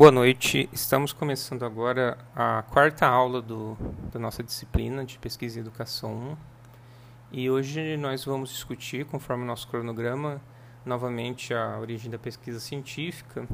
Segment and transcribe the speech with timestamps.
[0.00, 0.66] Boa noite.
[0.72, 3.76] Estamos começando agora a quarta aula do,
[4.10, 6.36] da nossa disciplina de Pesquisa e Educação 1.
[7.32, 10.40] E hoje nós vamos discutir, conforme o nosso cronograma,
[10.86, 13.46] novamente a origem da pesquisa científica,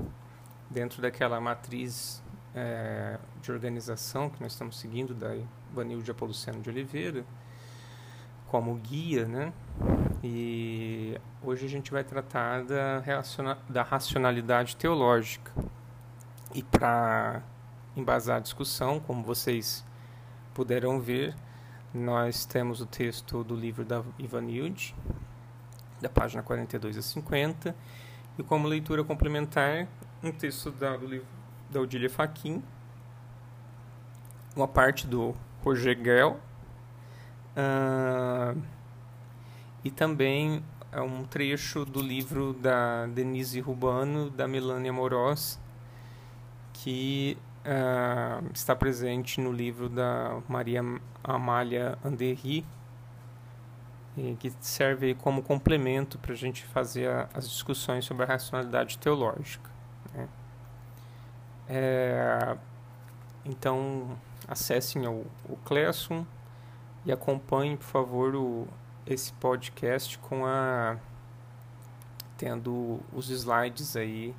[0.70, 2.22] dentro daquela matriz
[2.54, 5.36] é, de organização que nós estamos seguindo da
[5.74, 7.24] Vanilde Apoluceno de Oliveira,
[8.46, 9.52] como guia, né?
[10.22, 13.02] E hoje a gente vai tratar da,
[13.68, 15.52] da racionalidade teológica.
[16.56, 17.42] E para
[17.94, 19.84] embasar a discussão, como vocês
[20.54, 21.36] puderam ver,
[21.92, 24.96] nós temos o texto do livro da Ivanilde,
[26.00, 27.76] da página 42 a 50,
[28.38, 29.86] e como leitura complementar,
[30.22, 31.26] um texto da, do livro
[31.68, 32.62] da Odília Faquin,
[34.56, 36.40] uma parte do Roger Gell,
[37.54, 38.58] uh,
[39.84, 45.60] e também é um trecho do livro da Denise Rubano, da Melania Moroz,
[46.82, 50.82] que uh, está presente no livro da Maria
[51.22, 52.64] Amália Anderry,
[54.38, 59.70] que serve como complemento para a gente fazer a, as discussões sobre a racionalidade teológica.
[60.14, 60.28] Né?
[61.68, 62.56] É,
[63.44, 64.16] então,
[64.48, 66.24] acessem o, o Classroom
[67.04, 68.66] e acompanhem, por favor, o,
[69.06, 70.96] esse podcast com a
[72.38, 74.34] tendo os slides aí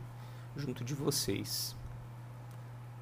[0.56, 1.77] junto de vocês.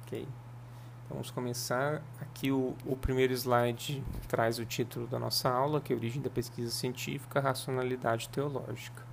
[0.06, 0.20] Ok?
[0.20, 2.00] Então, vamos começar.
[2.20, 6.30] Aqui o, o primeiro slide traz o título da nossa aula, que é Origem da
[6.30, 9.04] Pesquisa Científica, Racionalidade Teológica.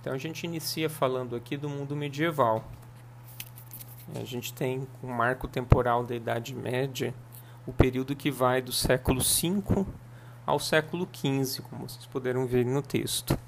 [0.00, 2.62] Então a gente inicia falando aqui do mundo medieval.
[4.14, 7.14] A gente tem um marco temporal da Idade Média,
[7.66, 9.86] o período que vai do século V
[10.46, 13.38] ao século XV, como vocês puderam ver no texto.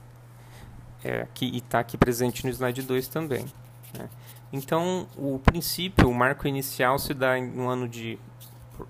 [1.04, 3.44] É, aqui, e está aqui presente no slide 2 também.
[3.92, 4.08] Né?
[4.52, 8.18] Então, o princípio, o marco inicial se dá no ano de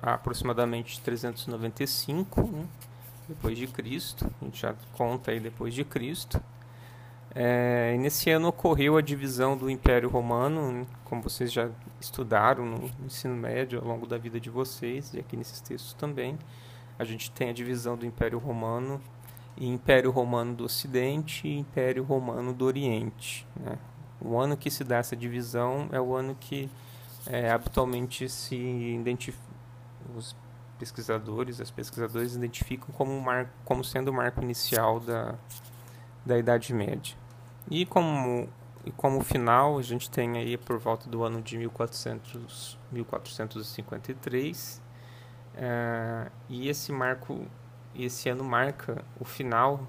[0.03, 2.67] aproximadamente 395, né?
[3.29, 4.31] depois de Cristo.
[4.41, 6.41] A gente já conta aí depois de Cristo.
[7.35, 10.87] É, nesse ano ocorreu a divisão do Império Romano, né?
[11.05, 11.69] como vocês já
[12.01, 16.39] estudaram no ensino médio ao longo da vida de vocês, e aqui nesses textos também.
[16.99, 19.01] A gente tem a divisão do Império Romano
[19.57, 23.47] e Império Romano do Ocidente e Império Romano do Oriente.
[23.55, 23.77] Né?
[24.21, 26.71] O ano que se dá essa divisão é o ano que
[27.27, 28.57] é, habitualmente se
[30.15, 30.35] os
[30.79, 33.25] pesquisadores, as pesquisadoras identificam como, um
[33.65, 35.35] como sendo o marco inicial da,
[36.25, 37.17] da Idade Média.
[37.71, 38.49] E como,
[38.85, 44.83] e como final, a gente tem aí por volta do ano de 1400, 1453,
[45.57, 47.47] é, e esse marco,
[47.95, 49.87] esse ano marca o final,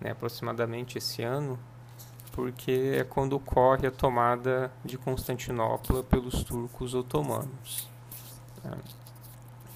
[0.00, 1.58] né, aproximadamente esse ano,
[2.40, 7.86] porque é quando ocorre a tomada de Constantinopla pelos turcos otomanos.
[8.64, 8.78] Né?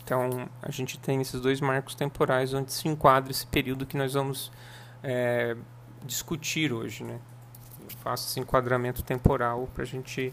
[0.02, 4.14] Então, a gente tem esses dois marcos temporais onde se enquadra esse período que nós
[4.14, 4.50] vamos
[5.02, 5.54] é,
[6.06, 7.04] discutir hoje.
[7.04, 7.20] Né?
[7.82, 10.32] Eu faço esse enquadramento temporal para a gente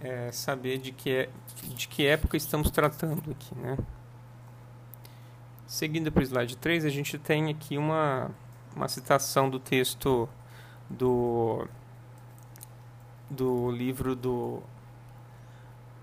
[0.00, 1.28] é, saber de que, é,
[1.62, 3.54] de que época estamos tratando aqui.
[3.54, 3.78] Né?
[5.64, 8.32] Seguindo para o slide 3, a gente tem aqui uma,
[8.74, 10.28] uma citação do texto
[10.90, 11.66] do
[13.30, 14.60] do livro do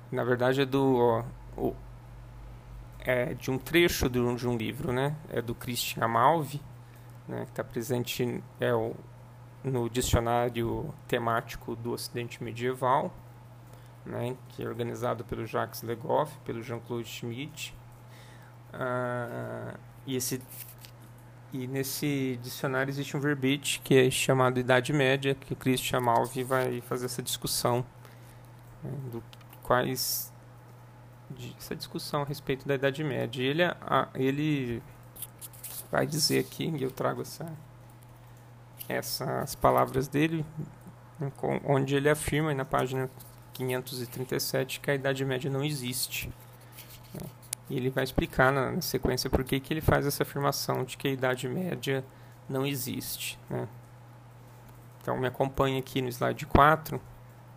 [0.09, 1.23] na verdade é do
[1.57, 1.75] o,
[2.99, 5.15] é de um trecho de um, de um livro né?
[5.29, 6.61] É do Christian Amalvi
[7.27, 7.43] né?
[7.43, 8.95] Que está presente é o,
[9.61, 13.13] no dicionário temático do Ocidente medieval
[14.05, 14.37] né?
[14.49, 17.75] Que é organizado pelo Jacques Legoff pelo Jean-Claude Schmitt.
[18.73, 20.41] Uh, e esse
[21.53, 26.43] e nesse dicionário existe um verbete que é chamado Idade Média, que o Christian Malvi
[26.43, 27.85] vai fazer essa discussão
[28.83, 29.23] né, do
[29.63, 30.31] quais
[31.57, 33.41] essa discussão a respeito da Idade Média.
[33.41, 34.81] Ele, a, ele
[35.91, 37.51] vai dizer aqui, e eu trago essa,
[38.87, 40.45] essas palavras dele,
[41.19, 41.31] né,
[41.65, 43.09] onde ele afirma na página
[43.53, 46.29] 537 que a Idade Média não existe.
[47.69, 51.07] E ele vai explicar na, sequência por que, que ele faz essa afirmação de que
[51.07, 52.03] a Idade Média
[52.47, 53.37] não existe.
[53.49, 53.67] Né?
[55.01, 56.99] Então, me acompanhe aqui no slide 4,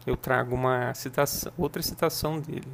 [0.06, 2.66] eu trago uma citação, outra citação dele.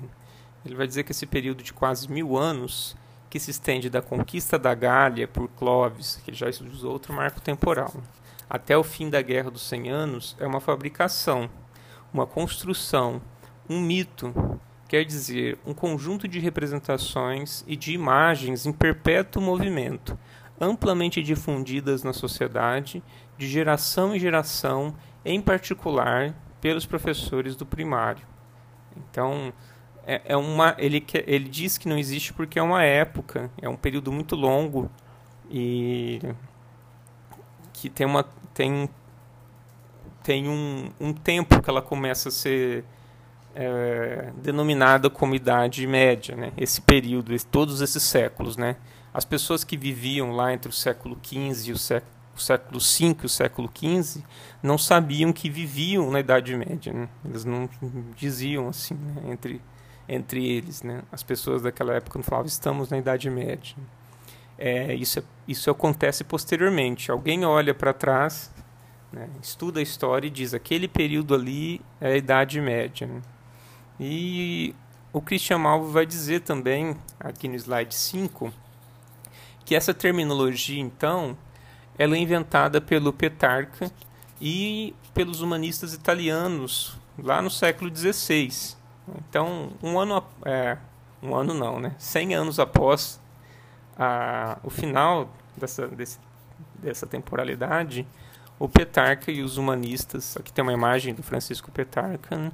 [0.64, 2.96] Ele vai dizer que esse período de quase mil anos,
[3.28, 7.92] que se estende da conquista da Gália por Clovis, que já usou outro marco temporal,
[8.48, 11.50] até o fim da Guerra dos Cem Anos, é uma fabricação,
[12.12, 13.20] uma construção,
[13.68, 20.18] um mito quer dizer um conjunto de representações e de imagens em perpétuo movimento,
[20.60, 23.02] amplamente difundidas na sociedade,
[23.36, 24.94] de geração em geração,
[25.24, 28.26] em particular pelos professores do primário.
[28.96, 29.52] Então,
[30.06, 33.76] é, é uma, ele, ele diz que não existe porque é uma época, é um
[33.76, 34.90] período muito longo
[35.50, 36.20] e
[37.72, 38.22] que tem, uma,
[38.54, 38.88] tem,
[40.22, 42.84] tem um, um tempo que ela começa a ser
[43.56, 46.52] é, denominada como Idade Média, né?
[46.58, 48.56] esse período, esse, todos esses séculos.
[48.56, 48.76] Né?
[49.12, 53.16] As pessoas que viviam lá entre o século XV e o século o século V
[53.22, 54.22] e o século XV
[54.62, 56.92] não sabiam que viviam na Idade Média.
[56.92, 57.08] Né?
[57.24, 57.66] Eles não
[58.14, 59.32] diziam assim né?
[59.32, 59.62] entre,
[60.06, 60.82] entre eles.
[60.82, 61.02] Né?
[61.10, 63.74] As pessoas daquela época não falavam estamos na Idade Média.
[64.58, 67.10] É, isso, é, isso acontece posteriormente.
[67.10, 68.52] Alguém olha para trás,
[69.10, 69.30] né?
[69.42, 73.06] estuda a história e diz aquele período ali é a Idade Média.
[73.06, 73.22] Né?
[73.98, 74.74] E
[75.12, 78.52] o Christian Malvo vai dizer também, aqui no slide 5,
[79.64, 81.36] que essa terminologia, então,
[81.98, 83.90] ela é inventada pelo Petrarca
[84.40, 88.76] e pelos humanistas italianos lá no século XVI.
[89.16, 90.76] Então, um ano, é,
[91.22, 91.94] um ano não, né?
[91.98, 93.20] 100 anos após
[93.96, 96.18] a, o final dessa, desse,
[96.74, 98.06] dessa temporalidade,
[98.58, 102.52] o Petrarca e os humanistas, aqui tem uma imagem do Francisco Petrarca, né?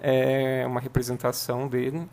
[0.00, 2.08] É uma representação dele.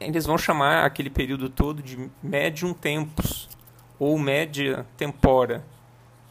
[0.00, 3.48] Eles vão chamar aquele período todo de médium tempus
[3.98, 5.64] ou média tempora,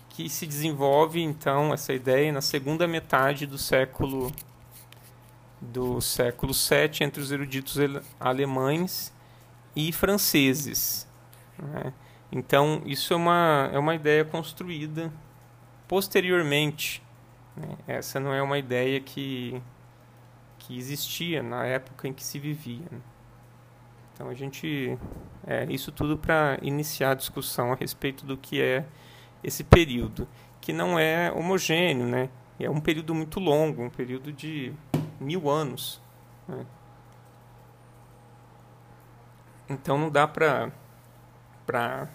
[0.10, 4.32] que se desenvolve então essa ideia na segunda metade do século
[5.62, 7.78] do século VII entre os eruditos
[8.20, 9.14] alemães
[9.76, 11.08] e franceses.
[11.58, 11.94] Né?
[12.32, 15.14] Então isso é uma é uma ideia construída
[15.88, 17.02] posteriormente.
[17.56, 17.78] Né?
[17.88, 19.62] Essa não é uma ideia que
[20.62, 22.86] que existia na época em que se vivia.
[22.92, 23.00] Né?
[24.14, 24.98] Então a gente
[25.46, 28.86] é isso tudo para iniciar a discussão a respeito do que é
[29.44, 30.28] esse período,
[30.60, 32.30] que não é homogêneo, né?
[32.60, 34.72] É um período muito longo, um período de
[35.20, 36.00] mil anos.
[36.48, 36.64] Né?
[39.68, 40.72] Então não dá para
[41.66, 42.08] para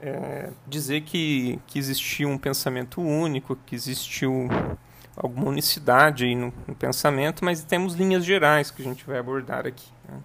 [0.00, 4.48] é, dizer que, que existiu um pensamento único, que existiu
[5.18, 9.66] alguma unicidade aí no, no, pensamento, mas temos linhas gerais que a gente vai abordar
[9.66, 9.90] aqui.
[10.08, 10.20] Né?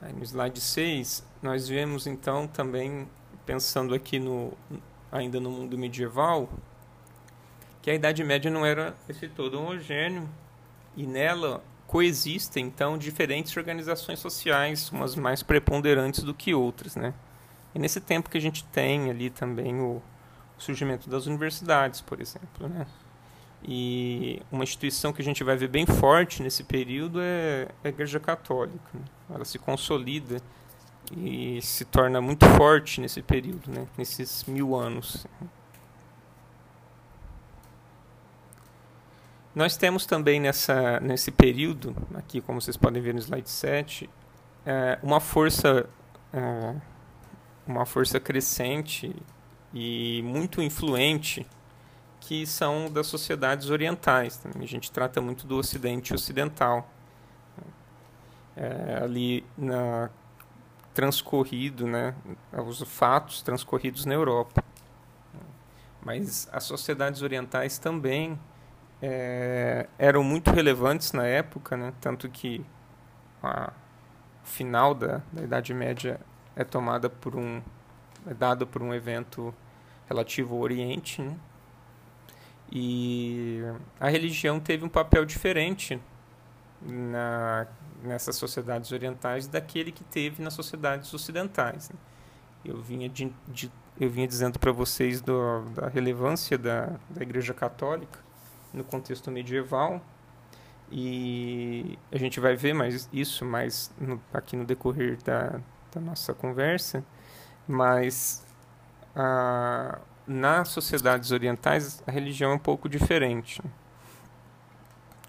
[0.00, 3.08] Aí no slide 6, nós vemos então também,
[3.44, 4.52] pensando aqui no,
[5.10, 6.48] ainda no mundo medieval,
[7.82, 10.28] que a Idade Média não era esse todo homogêneo
[10.96, 17.12] e nela coexistem então diferentes organizações sociais, umas mais preponderantes do que outras, né?
[17.74, 20.00] E nesse tempo que a gente tem ali também o
[20.56, 22.86] surgimento das universidades, por exemplo, né?
[23.64, 28.18] E uma instituição que a gente vai ver bem forte nesse período é a Igreja
[28.18, 28.90] Católica.
[28.92, 29.00] Né?
[29.32, 30.38] Ela se consolida
[31.16, 33.86] e se torna muito forte nesse período, né?
[33.96, 35.26] nesses mil anos.
[39.54, 44.08] Nós temos também nessa, nesse período, aqui como vocês podem ver no slide 7,
[44.64, 45.88] é, uma força
[46.32, 46.74] é,
[47.66, 49.14] uma força crescente
[49.72, 51.46] e muito influente
[52.22, 54.40] que são das sociedades orientais.
[54.54, 56.88] A gente trata muito do Ocidente ocidental.
[58.56, 60.08] É, ali na
[60.94, 62.14] transcorrido, né,
[62.52, 64.62] os fatos transcorridos na Europa.
[66.04, 68.38] Mas as sociedades orientais também
[69.00, 72.64] é, eram muito relevantes na época, né, tanto que
[73.42, 73.72] a
[74.44, 76.20] final da, da Idade Média
[76.54, 77.62] é tomada por um
[78.26, 79.52] é dada por um evento
[80.06, 81.34] relativo ao Oriente, né?
[82.74, 83.60] E
[84.00, 86.00] a religião teve um papel diferente
[86.80, 87.66] na,
[88.02, 91.90] nessas sociedades orientais daquele que teve nas sociedades ocidentais.
[91.90, 91.96] Né?
[92.64, 97.52] Eu vinha, de, de, eu vinha dizendo para vocês do, da relevância da, da Igreja
[97.52, 98.18] Católica
[98.72, 100.00] no contexto medieval
[100.90, 105.60] e a gente vai ver mais isso mais no, aqui no decorrer da,
[105.92, 107.04] da nossa conversa,
[107.68, 108.46] mas
[109.14, 113.60] a, nas sociedades orientais, a religião é um pouco diferente.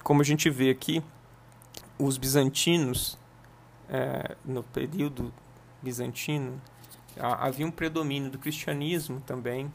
[0.04, 1.04] Como a gente vê aqui,
[1.98, 3.18] os bizantinos,
[3.90, 5.34] é, no período
[5.82, 6.62] bizantino,
[7.20, 9.72] havia um predomínio do cristianismo também,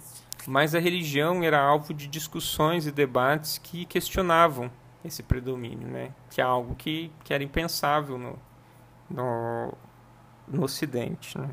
[0.46, 4.70] mas a religião era alvo de discussões e debates que questionavam
[5.04, 6.12] esse predomínio, né?
[6.30, 8.38] que é algo que, que era impensável no,
[9.10, 9.74] no,
[10.46, 11.38] no Ocidente.
[11.38, 11.50] Né?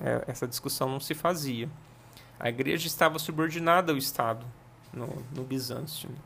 [0.00, 1.68] é, essa discussão não se fazia.
[2.38, 4.44] A igreja estava subordinada ao Estado
[4.92, 6.08] no, no Bizâncio.
[6.08, 6.16] Né?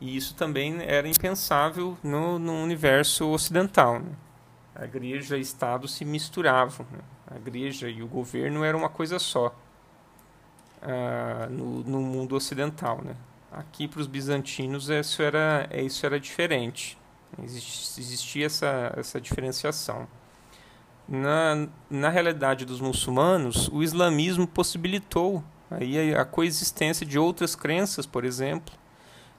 [0.00, 4.00] E isso também era impensável no, no universo ocidental.
[4.00, 4.12] Né?
[4.74, 6.86] A igreja e o Estado se misturavam.
[6.90, 6.98] Né?
[7.30, 9.54] A igreja e o governo eram uma coisa só
[10.82, 13.00] uh, no, no mundo ocidental.
[13.02, 13.14] Né?
[13.52, 16.98] Aqui para os bizantinos isso era, isso era diferente.
[17.42, 20.06] Existia essa, essa diferenciação.
[21.08, 25.42] Na, na realidade dos muçulmanos, o islamismo possibilitou
[25.78, 28.74] aí a, coexistência de outras crenças, por exemplo,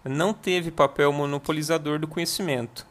[0.03, 2.85] não teve papel monopolizador do conhecimento.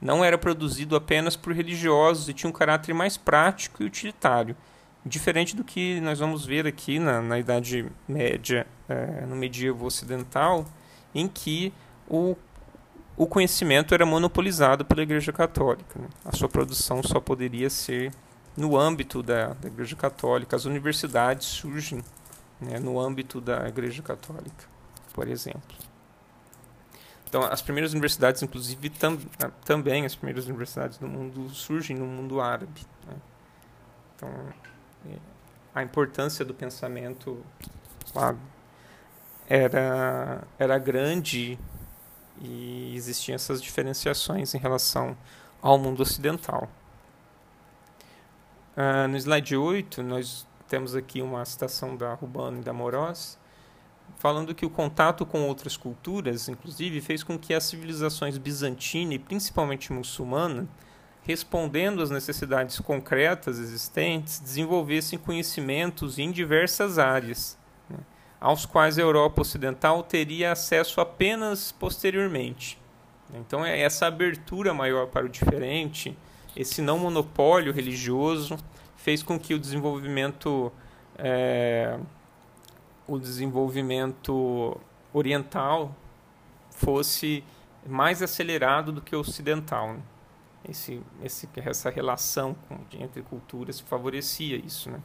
[0.00, 4.56] Não era produzido apenas por religiosos e tinha um caráter mais prático e utilitário,
[5.04, 10.64] diferente do que nós vamos ver aqui na, na Idade Média, é, no medievo ocidental,
[11.14, 11.72] em que
[12.08, 12.36] o,
[13.16, 15.98] o conhecimento era monopolizado pela Igreja Católica.
[15.98, 16.08] Né?
[16.24, 18.12] A sua produção só poderia ser
[18.56, 20.56] no âmbito da, da Igreja Católica.
[20.56, 22.02] As universidades surgem
[22.60, 24.64] né, no âmbito da Igreja Católica,
[25.12, 25.76] por exemplo.
[27.26, 32.06] Então, as primeiras universidades, inclusive, tam, ah, também as primeiras universidades do mundo surgem no
[32.06, 32.80] mundo árabe.
[33.06, 33.16] Né?
[34.14, 34.28] Então,
[35.10, 35.16] é,
[35.74, 37.44] a importância do pensamento
[38.14, 38.36] lá
[39.48, 41.58] era, era grande
[42.40, 45.16] e existiam essas diferenciações em relação
[45.60, 46.68] ao mundo ocidental.
[48.76, 53.38] Uh, no slide 8, nós temos aqui uma citação da Rubano e da Moroz,
[54.16, 59.18] falando que o contato com outras culturas, inclusive, fez com que as civilizações bizantina e
[59.18, 60.68] principalmente muçulmana,
[61.22, 67.98] respondendo às necessidades concretas existentes, desenvolvessem conhecimentos em diversas áreas, né,
[68.40, 72.78] aos quais a Europa Ocidental teria acesso apenas posteriormente.
[73.32, 76.16] Então, é essa abertura maior para o diferente
[76.56, 78.56] esse não monopólio religioso
[79.04, 80.72] fez com que o desenvolvimento
[81.18, 82.00] é,
[83.06, 84.80] o desenvolvimento
[85.12, 85.94] oriental
[86.70, 87.44] fosse
[87.86, 89.92] mais acelerado do que o ocidental.
[89.92, 90.02] Né?
[90.66, 94.90] Esse, esse, essa relação com, entre culturas favorecia isso.
[94.90, 94.98] Né?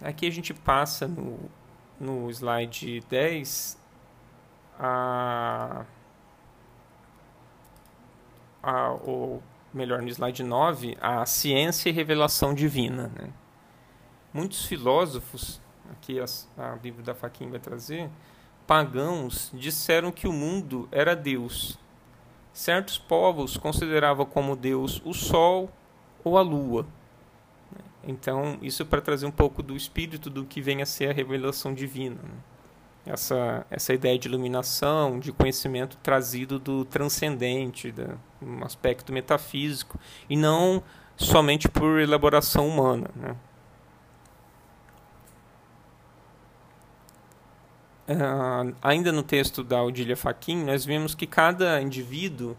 [0.00, 1.38] Aqui a gente passa no,
[2.00, 3.78] no slide 10
[4.78, 5.84] a
[8.62, 9.42] a, ou
[9.76, 13.12] melhor, no slide 9, a ciência e revelação divina.
[13.14, 13.28] Né?
[14.32, 16.24] Muitos filósofos, aqui a,
[16.56, 18.10] a livro da Faquin vai trazer,
[18.66, 21.78] pagãos disseram que o mundo era Deus.
[22.52, 25.70] Certos povos consideravam como Deus o Sol
[26.24, 26.86] ou a Lua.
[28.02, 31.74] Então, isso para trazer um pouco do espírito do que vem a ser a revelação
[31.74, 32.16] divina.
[32.22, 32.55] Né?
[33.06, 38.06] Essa, essa ideia de iluminação, de conhecimento trazido do transcendente, de
[38.42, 39.98] um aspecto metafísico,
[40.28, 40.82] e não
[41.16, 43.08] somente por elaboração humana.
[43.14, 43.36] Né?
[48.08, 52.56] Uh, ainda no texto da Odília Fachin, nós vemos que cada indivíduo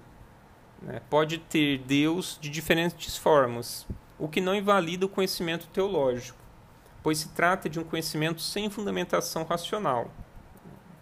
[0.82, 3.86] né, pode ter Deus de diferentes formas,
[4.18, 6.40] o que não invalida o conhecimento teológico,
[7.04, 10.10] pois se trata de um conhecimento sem fundamentação racional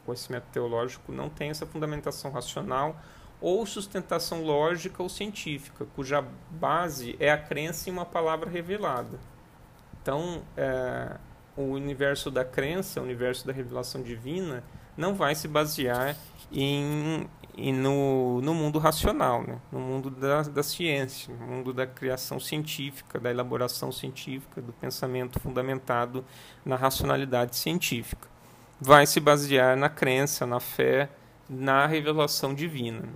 [0.05, 2.95] conhecimento teológico não tem essa fundamentação racional
[3.41, 9.19] ou sustentação lógica ou científica, cuja base é a crença em uma palavra revelada.
[10.01, 11.17] Então, é,
[11.57, 14.63] o universo da crença, o universo da revelação divina,
[14.95, 16.15] não vai se basear
[16.51, 19.59] em, em no, no mundo racional, né?
[19.71, 25.39] no mundo da, da ciência, no mundo da criação científica, da elaboração científica, do pensamento
[25.39, 26.23] fundamentado
[26.63, 28.34] na racionalidade científica
[28.79, 31.09] vai se basear na crença, na fé,
[31.49, 33.07] na revelação divina.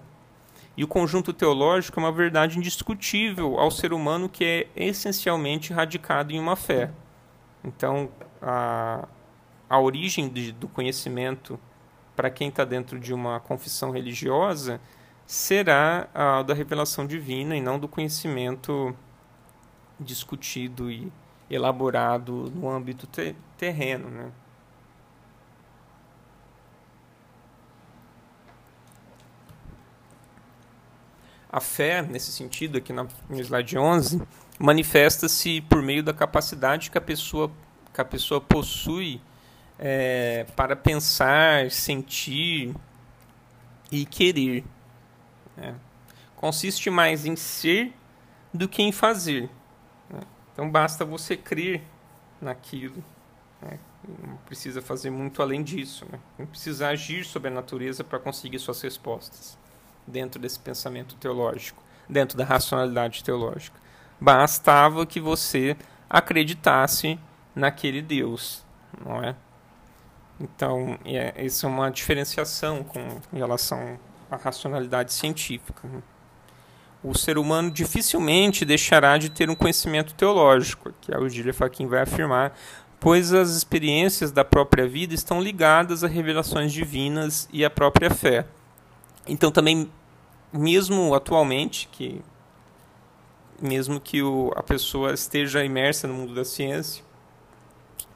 [0.77, 6.31] E o conjunto teológico é uma verdade indiscutível ao ser humano que é essencialmente radicado
[6.31, 6.91] em uma fé.
[7.63, 8.09] Então,
[8.41, 9.07] a,
[9.69, 11.59] a origem de, do conhecimento
[12.15, 14.79] para quem está dentro de uma confissão religiosa
[15.25, 18.95] será a da revelação divina e não do conhecimento
[19.99, 21.11] discutido e
[21.49, 24.09] elaborado no âmbito te, terreno.
[24.09, 24.31] Né?
[31.51, 34.21] A fé, nesse sentido, aqui no slide 11,
[34.59, 37.51] manifesta-se por meio da capacidade que a pessoa,
[37.91, 39.19] que a pessoa possui
[39.79, 42.75] é, para pensar, sentir
[43.91, 44.63] e querer.
[45.57, 45.73] Né?
[46.35, 47.93] Consiste mais em ser
[48.53, 49.49] do que em fazer.
[50.07, 50.21] Né?
[50.53, 51.81] Então basta você crer
[52.39, 53.03] naquilo.
[53.59, 53.79] Né?
[54.23, 56.05] Não precisa fazer muito além disso.
[56.11, 56.19] Né?
[56.37, 59.58] Não precisa agir sobre a natureza para conseguir suas respostas
[60.09, 63.79] dentro desse pensamento teológico, dentro da racionalidade teológica.
[64.19, 65.77] Bastava que você
[66.09, 67.19] acreditasse
[67.55, 68.65] naquele Deus,
[69.05, 69.35] não é?
[70.39, 73.99] Então, é, isso é uma diferenciação com relação
[74.31, 75.87] à racionalidade científica.
[77.03, 82.01] O ser humano dificilmente deixará de ter um conhecimento teológico, que a Eugília Fachin vai
[82.01, 82.53] afirmar,
[82.99, 88.45] pois as experiências da própria vida estão ligadas a revelações divinas e à própria fé.
[89.27, 89.89] Então também,
[90.51, 92.21] mesmo atualmente, que
[93.61, 97.03] mesmo que o, a pessoa esteja imersa no mundo da ciência,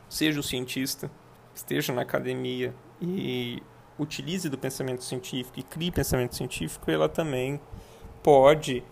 [0.07, 1.11] seja um cientista,
[1.53, 3.61] esteja na academia e
[3.99, 7.59] utilize do pensamento científico e crie pensamento científico, ela também
[8.21, 8.83] pode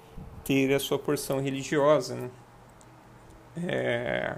[0.44, 2.16] ter a sua porção religiosa.
[2.16, 2.30] Né?
[3.58, 4.36] É,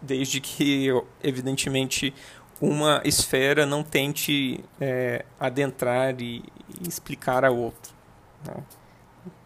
[0.00, 0.88] desde que,
[1.22, 2.14] evidentemente,
[2.60, 6.42] uma esfera não tente é, adentrar e,
[6.86, 7.92] explicar a outra.
[8.44, 8.62] Né?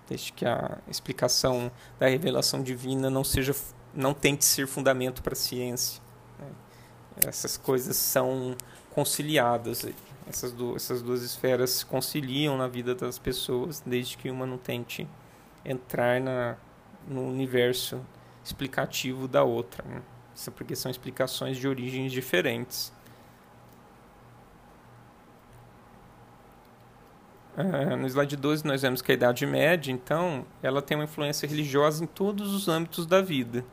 [0.09, 3.55] Desde que a explicação da revelação divina não seja,
[3.95, 6.03] não tente ser fundamento para a ciência.
[6.39, 6.47] Né?
[7.27, 8.57] Essas coisas são
[8.91, 9.87] conciliadas.
[10.27, 14.59] Essas, do, essas duas esferas se conciliam na vida das pessoas, desde que uma não
[14.59, 15.09] tente
[15.65, 16.57] entrar na,
[17.07, 18.01] no universo
[18.45, 19.85] explicativo da outra.
[19.85, 20.03] Né?
[20.35, 22.93] Isso porque são explicações de origens diferentes.
[27.57, 31.47] Uh, no slide 12 nós vemos que a Idade Média, então, ela tem uma influência
[31.47, 33.65] religiosa em todos os âmbitos da vida.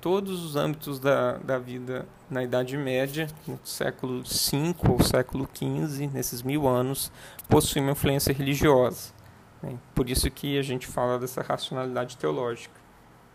[0.00, 6.06] Todos os âmbitos da, da vida na Idade Média, no século V ou século XV,
[6.06, 7.10] nesses mil anos,
[7.48, 9.12] possuem uma influência religiosa.
[9.60, 9.76] Né?
[9.92, 12.78] Por isso que a gente fala dessa racionalidade teológica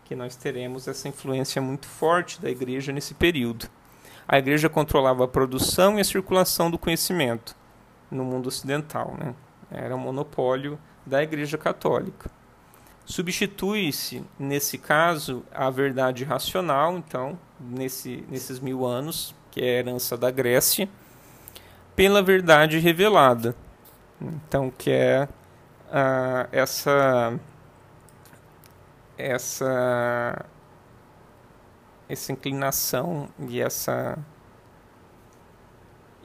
[0.06, 3.68] que nós teremos essa influência muito forte da igreja nesse período.
[4.26, 7.54] A igreja controlava a produção e a circulação do conhecimento
[8.10, 9.14] no mundo ocidental.
[9.18, 9.34] Né?
[9.70, 12.30] Era um monopólio da igreja católica.
[13.04, 20.16] Substitui-se, nesse caso, a verdade racional, então, nesse, nesses mil anos, que é a herança
[20.16, 20.88] da Grécia,
[21.94, 23.54] pela verdade revelada.
[24.20, 25.28] Então, que é
[25.92, 27.38] ah, essa
[29.16, 30.44] essa
[32.08, 34.18] essa inclinação e essa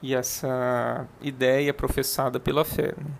[0.01, 2.93] e essa ideia professada pela fé.
[2.97, 3.11] Né?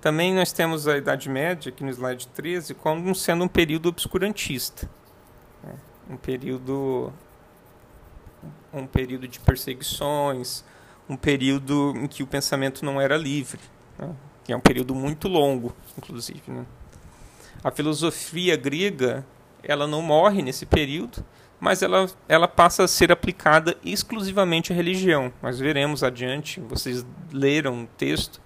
[0.00, 4.90] Também nós temos a Idade Média, aqui no slide 13, como sendo um período obscurantista.
[5.62, 5.74] Né?
[6.10, 7.12] Um período
[8.72, 10.64] um período de perseguições,
[11.08, 13.60] um período em que o pensamento não era livre.
[13.98, 14.14] Né?
[14.50, 16.42] que é um período muito longo, inclusive.
[16.48, 16.66] Né?
[17.62, 19.24] A filosofia grega
[19.62, 21.24] ela não morre nesse período,
[21.60, 25.32] mas ela, ela passa a ser aplicada exclusivamente à religião.
[25.42, 28.40] Nós veremos adiante, vocês leram o texto,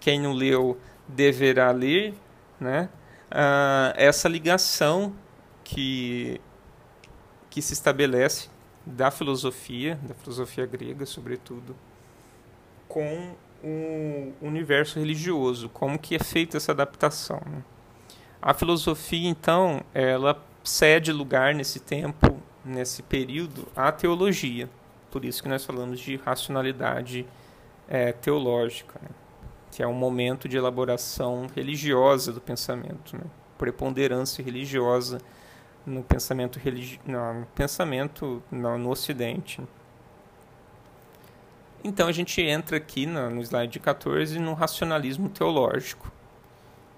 [0.00, 2.14] quem não leu deverá ler,
[2.60, 2.88] né?
[3.30, 5.14] Ah, essa ligação
[5.62, 6.40] que,
[7.48, 8.48] que se estabelece
[8.84, 11.76] da filosofia, da filosofia grega, sobretudo,
[12.88, 17.40] com o universo religioso, como que é feita essa adaptação.
[17.44, 17.62] Né?
[18.40, 22.37] A filosofia, então, ela cede lugar nesse tempo,
[22.68, 24.68] nesse período, à teologia.
[25.10, 27.26] Por isso que nós falamos de racionalidade
[27.88, 29.08] é, teológica, né?
[29.70, 33.24] que é um momento de elaboração religiosa do pensamento, né?
[33.56, 35.18] preponderância religiosa
[35.84, 39.62] no pensamento, religi no pensamento no, no Ocidente.
[41.82, 46.12] Então a gente entra aqui no, no slide 14 no racionalismo teológico.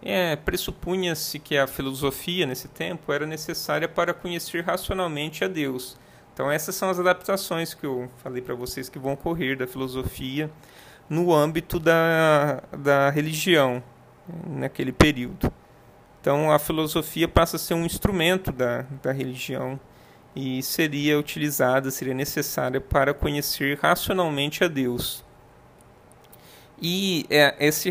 [0.03, 5.97] É, Pressupunha-se que a filosofia nesse tempo era necessária para conhecer racionalmente a Deus.
[6.33, 10.51] Então essas são as adaptações que eu falei para vocês que vão ocorrer da filosofia
[11.09, 13.83] no âmbito da, da religião
[14.47, 15.53] naquele período.
[16.21, 19.79] Então a filosofia passa a ser um instrumento da, da religião
[20.35, 25.25] e seria utilizada, seria necessária para conhecer racionalmente a Deus.
[26.83, 27.91] E é, esse,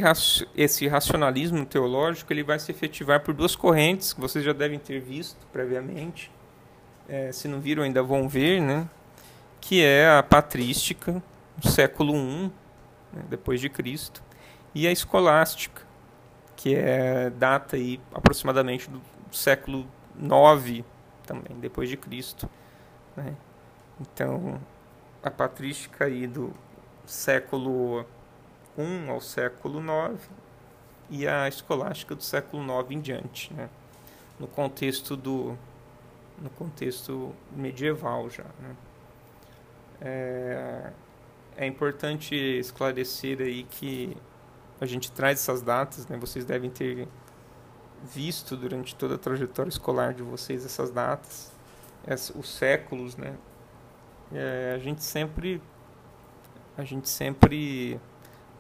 [0.56, 5.00] esse racionalismo teológico ele vai se efetivar por duas correntes que vocês já devem ter
[5.00, 6.32] visto previamente.
[7.08, 8.88] É, se não viram, ainda vão ver, né?
[9.62, 11.22] que é a patrística,
[11.64, 12.52] século I,
[13.14, 14.24] né, depois de Cristo,
[14.74, 15.82] e a escolástica,
[16.56, 20.86] que é data aí aproximadamente do século IX
[21.26, 22.50] também, depois de Cristo.
[23.16, 23.36] Né?
[24.00, 24.60] Então,
[25.22, 26.54] a patrística aí do
[27.06, 28.06] século
[28.80, 30.30] I ao século IX
[31.10, 33.70] e a escolástica do século IX em diante, né?
[34.40, 35.58] no contexto do
[36.42, 38.46] no contexto medieval já.
[38.62, 38.76] Né?
[40.02, 40.92] É,
[41.58, 44.16] é importante esclarecer aí que
[44.80, 46.16] a gente traz essas datas, né?
[46.16, 47.06] Vocês devem ter
[48.02, 51.52] visto durante toda a trajetória escolar de vocês essas datas,
[52.34, 53.36] os séculos, né?
[54.32, 55.62] É, a gente sempre
[56.78, 58.00] a gente sempre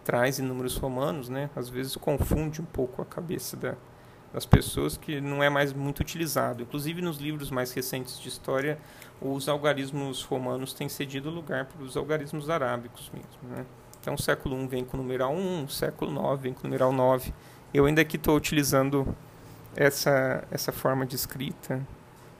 [0.09, 1.51] traz em números romanos, né?
[1.55, 3.75] Às vezes confunde um pouco a cabeça da,
[4.33, 6.63] das pessoas que não é mais muito utilizado.
[6.63, 8.79] Inclusive nos livros mais recentes de história,
[9.21, 13.55] os algarismos romanos têm cedido lugar para os algarismos arábicos mesmo.
[13.55, 13.63] Né?
[14.01, 16.63] Então o século I vem com o numeral 1, o século IX vem com o
[16.63, 17.31] numeral 9.
[17.71, 19.15] Eu ainda aqui estou utilizando
[19.75, 21.85] essa, essa forma de escrita,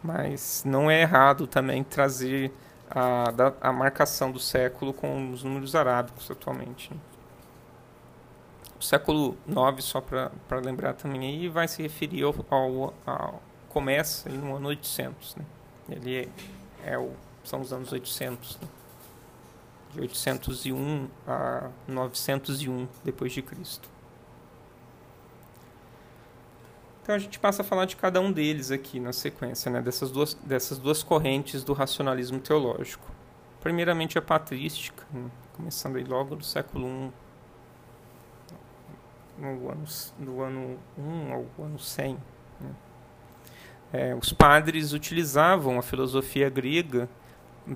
[0.03, 2.51] mas não é errado também trazer
[2.89, 6.89] a, a marcação do século com os números arábicos atualmente.
[8.79, 10.31] O século IX, só para
[10.63, 15.35] lembrar também, aí vai se referir ao, ao, ao começa no ano 800.
[15.35, 15.45] Né?
[15.89, 16.29] Ele
[16.83, 17.11] é, é o,
[17.43, 18.57] são os anos 800.
[18.61, 18.67] Né?
[19.93, 23.89] De 801 a 901 depois de Cristo.
[27.01, 29.81] Então a gente passa a falar de cada um deles aqui na sequência, né?
[29.81, 33.07] dessas, duas, dessas duas correntes do racionalismo teológico.
[33.61, 35.29] Primeiramente a patrística, né?
[35.53, 37.11] começando aí logo do século I
[39.39, 39.85] no ano,
[40.17, 42.17] no ano 1 ao ano 100.
[42.59, 42.69] Né?
[43.91, 47.09] É, os padres utilizavam a filosofia grega,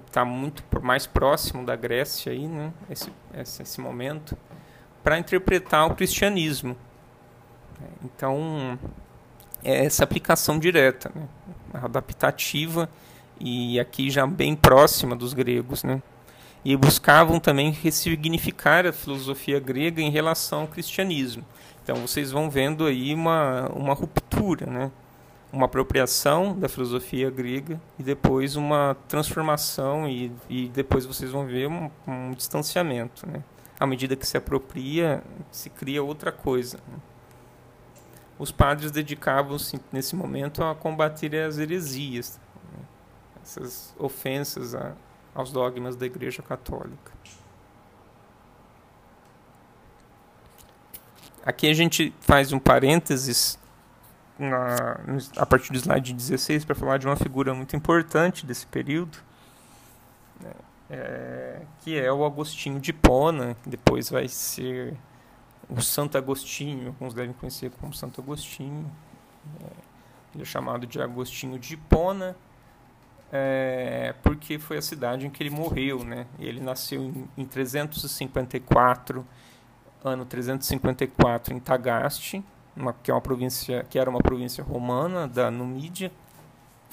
[0.07, 2.73] está muito mais próximo da Grécia aí, né?
[2.89, 4.37] esse, esse, esse momento,
[5.03, 6.75] para interpretar o cristianismo.
[8.03, 8.77] Então,
[9.63, 11.27] é essa aplicação direta, né?
[11.73, 12.89] adaptativa
[13.39, 16.01] e aqui já bem próxima dos gregos, né?
[16.65, 21.43] E buscavam também ressignificar a filosofia grega em relação ao cristianismo.
[21.83, 24.91] Então vocês vão vendo aí uma, uma ruptura, né?
[25.53, 31.67] uma apropriação da filosofia grega e depois uma transformação e, e depois vocês vão ver
[31.67, 33.27] um, um distanciamento.
[33.27, 33.43] Né?
[33.79, 35.21] À medida que se apropria,
[35.51, 36.77] se cria outra coisa.
[36.87, 36.97] Né?
[38.39, 42.39] Os padres dedicavam-se nesse momento a combater as heresias,
[42.71, 42.79] né?
[43.43, 44.93] essas ofensas a,
[45.33, 47.11] aos dogmas da Igreja Católica.
[51.45, 53.59] Aqui a gente faz um parênteses
[54.39, 54.99] na,
[55.37, 59.17] a partir do slide 16 para falar de uma figura muito importante desse período,
[60.39, 60.51] né,
[60.89, 64.95] é, que é o Agostinho de Hipona, que depois vai ser
[65.69, 68.89] o Santo Agostinho, alguns devem conhecer como Santo Agostinho.
[69.61, 69.65] É,
[70.33, 72.35] ele é chamado de Agostinho de Hipona,
[73.35, 76.27] é, porque foi a cidade em que ele morreu, né?
[76.37, 79.25] Ele nasceu em, em 354,
[80.03, 82.45] ano 354 em Tagaste,
[82.77, 86.11] uma, que é uma província que era uma província romana da Numídia,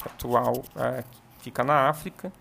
[0.02, 1.04] atual é,
[1.40, 2.32] fica na África,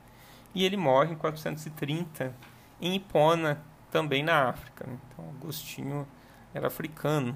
[0.55, 2.33] e ele morre em 430
[2.81, 4.87] em Hipona, também na África.
[4.87, 4.97] Né?
[5.11, 6.07] Então Agostinho
[6.53, 7.35] era africano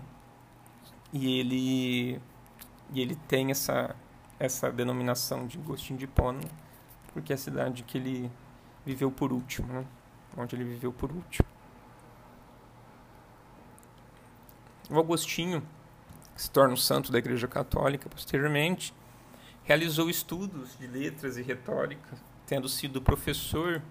[1.11, 2.21] e ele
[2.93, 3.93] e ele tem essa
[4.39, 6.41] essa denominação de Agostinho de Hipona,
[7.13, 8.31] porque é a cidade que ele
[8.85, 9.85] viveu por último, né?
[10.37, 11.47] onde ele viveu por último.
[14.89, 15.63] O Agostinho
[16.35, 18.93] se torna um santo da Igreja Católica posteriormente,
[19.63, 23.81] realizou estudos de letras e retórica, tendo sido professor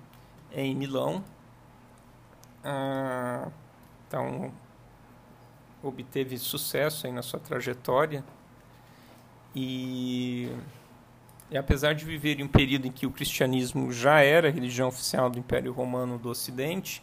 [0.50, 1.24] em Milão.
[2.62, 3.50] Ah,
[4.06, 4.52] então,
[5.82, 8.24] obteve sucesso aí na sua trajetória
[9.54, 10.50] e,
[11.50, 14.88] e apesar de viver em um período em que o cristianismo já era a religião
[14.88, 17.02] oficial do Império Romano do Ocidente,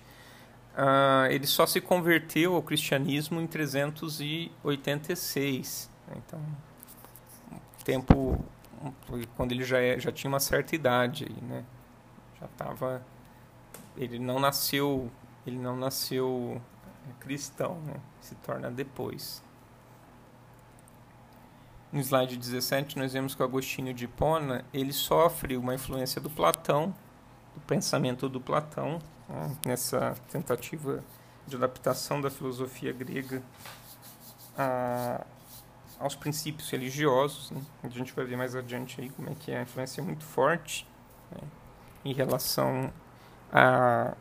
[0.75, 5.89] uh, ele só se converteu ao cristianismo em 386.
[6.07, 6.17] Né?
[6.25, 6.41] Então,
[7.83, 8.43] tempo
[9.35, 11.65] quando ele já, é, já tinha uma certa idade né?
[12.39, 13.01] Já estava
[13.97, 15.11] ele não nasceu
[15.45, 16.61] ele não nasceu
[17.19, 17.95] cristão, né?
[18.21, 19.43] Se torna depois.
[21.91, 26.29] No slide 17, nós vemos que o Agostinho de Hipona ele sofre uma influência do
[26.29, 26.93] Platão,
[27.55, 31.03] do pensamento do Platão, né, nessa tentativa
[31.47, 33.41] de adaptação da filosofia grega
[34.55, 35.25] a,
[35.99, 37.49] aos princípios religiosos.
[37.49, 37.61] Né?
[37.83, 40.23] A gente vai ver mais adiante aí como é que é a influência é muito
[40.23, 40.87] forte
[41.31, 41.41] né,
[42.05, 42.93] em relação
[43.51, 44.13] a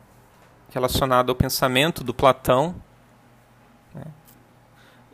[0.71, 2.75] relacionado ao pensamento do Platão.
[3.93, 4.05] Né?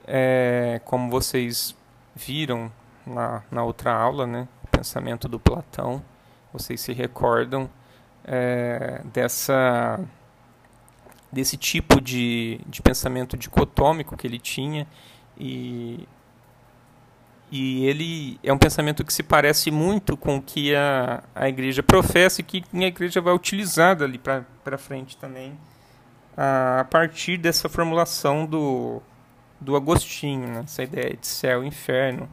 [0.08, 1.76] É, como vocês
[2.16, 2.72] viram
[3.06, 4.48] na, na outra aula, né?
[4.64, 6.02] o pensamento do Platão,
[6.52, 7.70] vocês se recordam
[8.24, 10.00] é, dessa
[11.32, 14.88] desse tipo de, de pensamento dicotômico que ele tinha
[15.38, 16.08] e
[17.52, 21.84] e ele é um pensamento que se parece muito com o que a, a igreja
[21.84, 25.58] professa e que a igreja vai utilizar dali para frente também
[26.36, 29.02] a, a, partir dessa formulação do,
[29.60, 30.62] do Agostinho, né?
[30.64, 32.30] essa ideia de céu e inferno.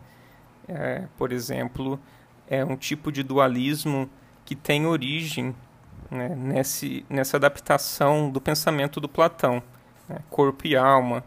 [0.69, 1.99] É, por exemplo,
[2.47, 4.09] é um tipo de dualismo
[4.45, 5.55] que tem origem
[6.11, 9.63] né, nesse, nessa adaptação do pensamento do Platão,
[10.09, 11.25] né, corpo e alma.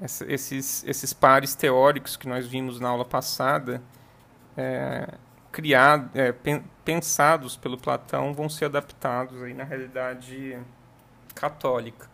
[0.00, 3.82] essa, esses, esses pares teóricos que nós vimos na aula passada,
[4.56, 5.08] é,
[5.50, 6.32] criados, é,
[6.84, 10.58] pensados pelo Platão, vão ser adaptados aí na realidade
[11.34, 12.11] católica.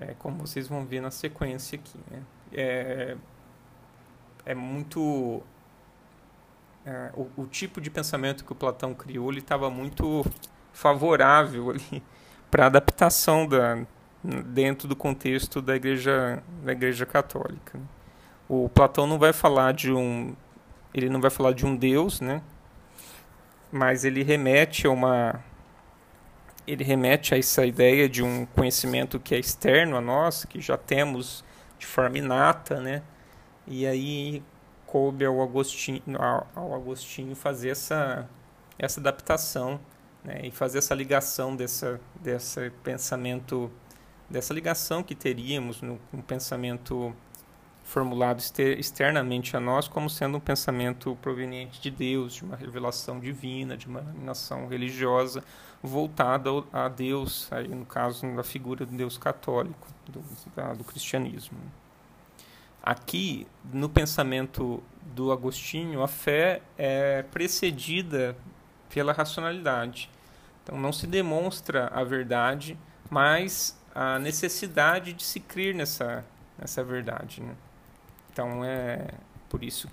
[0.00, 1.98] É, como vocês vão ver na sequência aqui.
[2.10, 2.22] Né?
[2.52, 3.16] É,
[4.46, 5.42] é muito.
[6.86, 10.24] É, o, o, tipo de pensamento que o Platão criou estava muito
[10.72, 11.74] favorável
[12.50, 13.84] para a adaptação da,
[14.22, 17.76] dentro do contexto da igreja, da igreja católica.
[17.76, 17.84] Né?
[18.48, 20.34] O Platão não vai falar de um
[20.94, 22.42] ele não vai falar de um Deus, né?
[23.70, 25.44] Mas ele remete a uma
[26.68, 30.76] ele remete a essa ideia de um conhecimento que é externo a nós, que já
[30.76, 31.42] temos
[31.78, 33.02] de forma inata, né?
[33.66, 34.42] E aí
[34.86, 36.02] coube ao Agostinho,
[36.54, 38.28] ao Agostinho fazer essa,
[38.78, 39.80] essa adaptação
[40.22, 40.40] né?
[40.44, 43.70] e fazer essa ligação dessa, desse pensamento,
[44.28, 47.14] dessa ligação que teríamos no, no pensamento
[47.82, 48.42] formulado
[48.78, 53.86] externamente a nós como sendo um pensamento proveniente de Deus, de uma revelação divina, de
[53.86, 55.42] uma iluminação religiosa
[55.82, 60.22] voltada a Deus, aí no caso da figura do Deus católico, do,
[60.54, 61.58] da, do cristianismo.
[62.82, 68.36] Aqui, no pensamento do Agostinho, a fé é precedida
[68.88, 70.10] pela racionalidade.
[70.62, 72.78] Então, não se demonstra a verdade,
[73.10, 76.24] mas a necessidade de se crer nessa,
[76.58, 77.42] nessa verdade.
[77.42, 77.54] Né?
[78.30, 79.08] Então é
[79.48, 79.88] por isso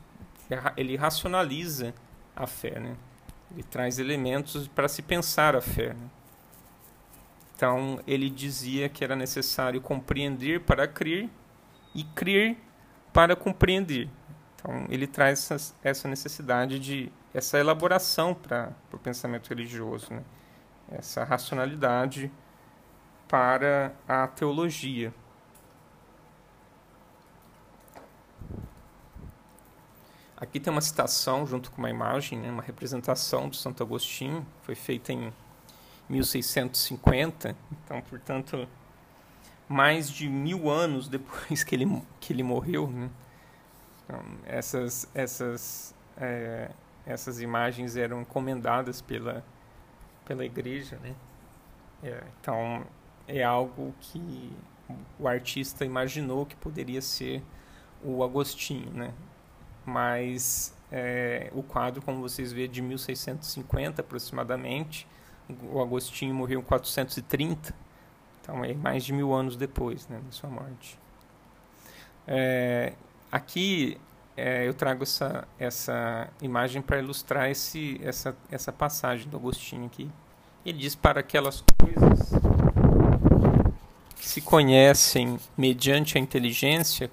[0.77, 1.93] ele racionaliza
[2.35, 2.95] a fé, né?
[3.55, 5.93] Ele traz elementos para se pensar a fé.
[5.93, 6.09] Né?
[7.55, 11.29] Então ele dizia que era necessário compreender para crer
[11.93, 12.57] e crer
[13.13, 14.09] para compreender.
[14.55, 20.21] Então ele traz essa, essa necessidade de essa elaboração para o pensamento religioso, né?
[20.91, 22.29] essa racionalidade
[23.27, 25.13] para a teologia.
[30.45, 34.75] Aqui tem uma citação junto com uma imagem, né, uma representação do Santo Agostinho, foi
[34.75, 35.34] feita em
[36.08, 38.67] 1650, então, portanto,
[39.67, 42.88] mais de mil anos depois que ele, que ele morreu.
[42.88, 43.10] Né?
[44.03, 46.69] Então, essas, essas, é,
[47.08, 49.43] essas imagens eram encomendadas pela,
[50.25, 50.99] pela igreja.
[51.01, 51.15] Né?
[52.03, 52.86] É, então,
[53.27, 54.55] é algo que
[55.17, 57.41] o artista imaginou que poderia ser
[58.03, 59.12] o Agostinho, né?
[59.85, 65.07] Mas é, o quadro, como vocês veem, é de 1650 aproximadamente.
[65.71, 67.73] O Agostinho morreu em 430,
[68.41, 70.97] então é mais de mil anos depois né, da sua morte.
[72.27, 72.93] É,
[73.31, 73.99] aqui
[74.35, 80.09] é, eu trago essa, essa imagem para ilustrar esse, essa, essa passagem do Agostinho aqui.
[80.65, 82.31] Ele diz para aquelas coisas
[84.15, 87.09] que se conhecem mediante a inteligência,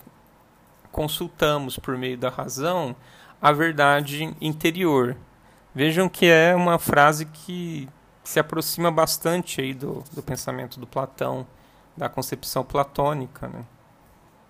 [0.93, 2.95] consultamos por meio da razão
[3.41, 5.17] a verdade interior.
[5.75, 7.89] Vejam que é uma frase que
[8.23, 11.47] se aproxima bastante aí do, do pensamento do Platão,
[11.97, 13.49] da concepção platônica.
[13.49, 13.65] Né?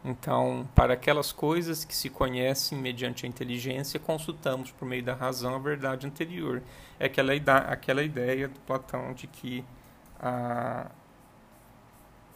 [0.04, 5.54] Então, para aquelas coisas que se conhecem mediante a inteligência, consultamos por meio da razão
[5.54, 6.60] a verdade anterior.
[6.98, 7.32] É aquela,
[7.68, 9.64] aquela ideia do Platão de que
[10.20, 10.90] a,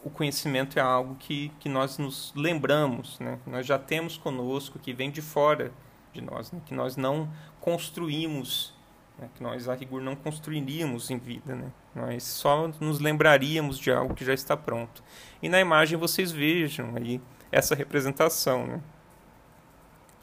[0.03, 3.39] o conhecimento é algo que, que nós nos lembramos, né?
[3.45, 5.71] nós já temos conosco, que vem de fora
[6.13, 6.61] de nós, né?
[6.65, 7.29] que nós não
[7.59, 8.73] construímos,
[9.17, 9.29] né?
[9.35, 11.71] que nós a rigor não construiríamos em vida, né?
[11.93, 15.03] nós só nos lembraríamos de algo que já está pronto.
[15.41, 17.19] E na imagem vocês vejam aí
[17.51, 18.81] essa representação, né?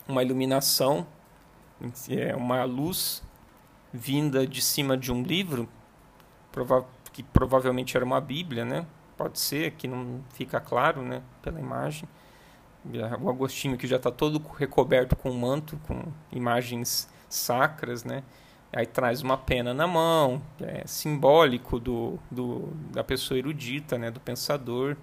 [0.08, 1.06] uma iluminação,
[2.08, 3.22] é uma luz
[3.92, 5.68] vinda de cima de um livro,
[7.12, 8.86] que provavelmente era uma Bíblia, né?
[9.16, 12.08] Pode ser, que não fica claro né, pela imagem.
[13.20, 18.22] O Agostinho que já está todo recoberto com manto, com imagens sacras, né?
[18.72, 24.18] Aí traz uma pena na mão, é simbólico do, do, da pessoa erudita, né, do
[24.18, 24.96] pensador.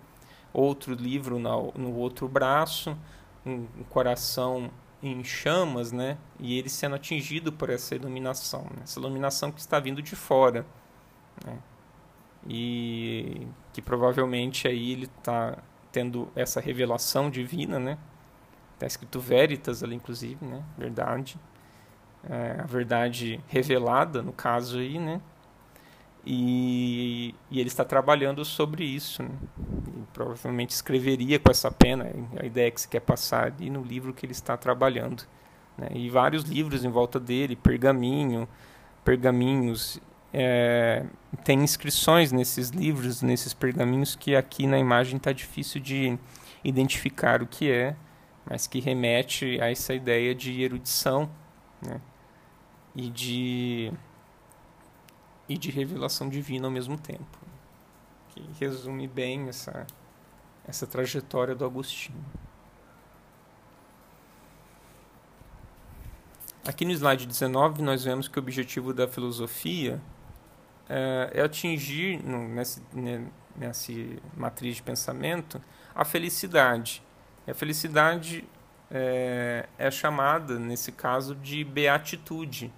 [0.54, 2.98] Outro livro no, no outro braço,
[3.46, 4.70] um, um coração
[5.02, 6.18] em chamas, né?
[6.40, 8.82] E ele sendo atingido por essa iluminação, né?
[8.84, 10.66] essa iluminação que está vindo de fora.
[11.46, 11.58] Né?
[12.48, 15.58] E que provavelmente aí ele está
[15.92, 17.98] tendo essa revelação divina, né?
[18.74, 20.64] Está escrito veritas ali, inclusive, né?
[20.78, 21.38] Verdade.
[22.30, 25.22] É, a verdade revelada, no caso aí, né?
[26.26, 29.24] E, e ele está trabalhando sobre isso.
[29.24, 29.32] Né?
[30.14, 34.26] provavelmente escreveria com essa pena a ideia que se quer passar ali no livro que
[34.26, 35.24] ele está trabalhando.
[35.78, 35.88] Né?
[35.94, 38.48] E vários livros em volta dele, pergaminho,
[39.04, 40.00] pergaminhos
[40.34, 41.06] é,
[41.44, 46.18] tem inscrições nesses livros, nesses pergaminhos, que aqui na imagem está difícil de
[46.64, 47.96] identificar o que é,
[48.46, 51.30] mas que remete a essa ideia de erudição
[51.82, 52.00] né?
[52.96, 53.92] e de
[55.50, 57.38] e de revelação divina ao mesmo tempo,
[58.30, 59.86] que resume bem essa
[60.66, 62.24] essa trajetória do Agostinho.
[66.66, 70.00] Aqui no slide 19 nós vemos que o objetivo da filosofia
[70.90, 72.82] é, é atingir no, nessa,
[73.56, 73.92] nessa
[74.36, 75.62] matriz de pensamento
[75.94, 77.04] a felicidade.
[77.46, 78.46] E a felicidade
[78.90, 82.72] é, é chamada, nesse caso, de beatitude.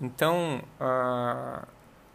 [0.00, 1.66] Então, a,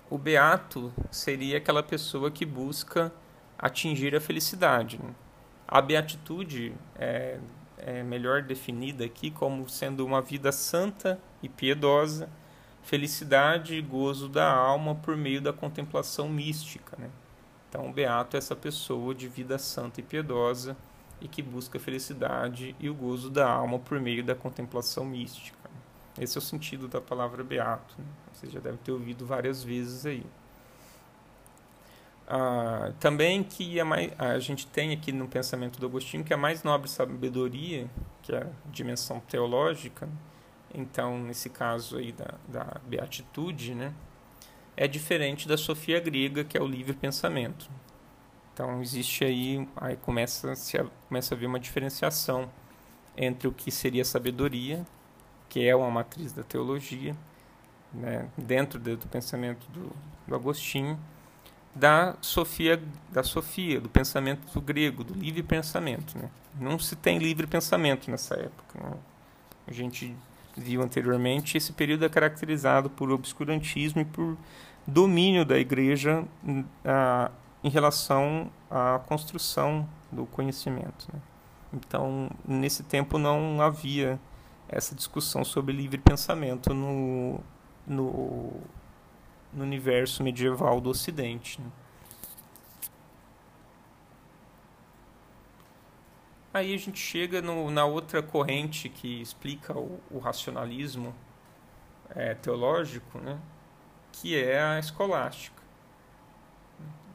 [0.10, 3.12] o beato seria aquela pessoa que busca
[3.58, 5.00] atingir a felicidade.
[5.02, 5.14] Né?
[5.68, 7.40] A beatitude é,
[7.78, 12.30] é melhor definida aqui como sendo uma vida santa e piedosa,
[12.88, 16.96] felicidade e gozo da alma por meio da contemplação mística.
[16.98, 17.10] Né?
[17.68, 20.76] Então, o beato é essa pessoa de vida santa e piedosa
[21.20, 25.70] e que busca a felicidade e o gozo da alma por meio da contemplação mística.
[26.18, 27.94] Esse é o sentido da palavra beato.
[27.98, 28.06] Né?
[28.32, 30.26] Você já deve ter ouvido várias vezes aí.
[32.26, 36.38] Ah, também que a, mais, a gente tem aqui no pensamento do Agostinho que a
[36.38, 37.86] mais nobre sabedoria,
[38.22, 40.08] que é a dimensão teológica,
[40.74, 43.94] então nesse caso aí da, da beatitude, né,
[44.76, 47.70] é diferente da sofia grega, que é o livre pensamento.
[48.54, 50.78] Então existe aí, aí começa, se
[51.08, 52.50] começa a haver uma diferenciação
[53.16, 54.86] entre o que seria sabedoria,
[55.50, 57.16] que é uma matriz da teologia,
[57.94, 59.92] né, dentro do, do pensamento do,
[60.28, 61.00] do Agostinho,
[61.74, 66.18] da Sofia, da Sofia, do pensamento grego, do livre pensamento.
[66.18, 66.30] Né?
[66.60, 68.80] Não se tem livre pensamento nessa época.
[68.80, 68.98] Né?
[69.68, 70.16] A gente
[70.58, 74.38] viu anteriormente, esse período é caracterizado por obscurantismo e por
[74.86, 76.26] domínio da igreja
[76.84, 77.32] ah,
[77.64, 81.08] em relação à construção do conhecimento.
[81.14, 81.20] Né?
[81.74, 84.20] Então, nesse tempo não havia
[84.68, 87.40] essa discussão sobre livre pensamento no,
[87.86, 88.62] no
[89.54, 91.60] no universo medieval do Ocidente.
[91.60, 91.68] Né?
[96.58, 101.14] Aí a gente chega no, na outra corrente que explica o, o racionalismo
[102.10, 103.40] é, teológico, né?
[104.12, 105.62] que é a escolástica.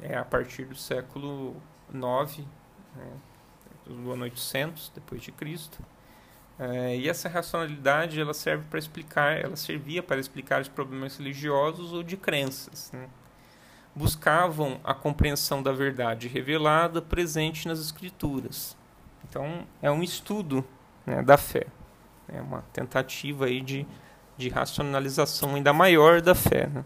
[0.00, 1.57] É a partir do século
[1.92, 2.46] IX,
[2.94, 3.12] né?
[3.85, 5.85] do ano 800 depois de Cristo,
[6.57, 11.92] é, e essa racionalidade ela serve para explicar, ela servia para explicar os problemas religiosos
[11.92, 12.92] ou de crenças.
[12.92, 13.09] Né?
[13.92, 18.81] Buscavam a compreensão da verdade revelada presente nas escrituras.
[19.29, 20.65] Então é um estudo
[21.07, 21.67] né, da fé,
[22.29, 23.87] é uma tentativa aí de,
[24.37, 26.67] de racionalização ainda maior da fé.
[26.67, 26.85] Né?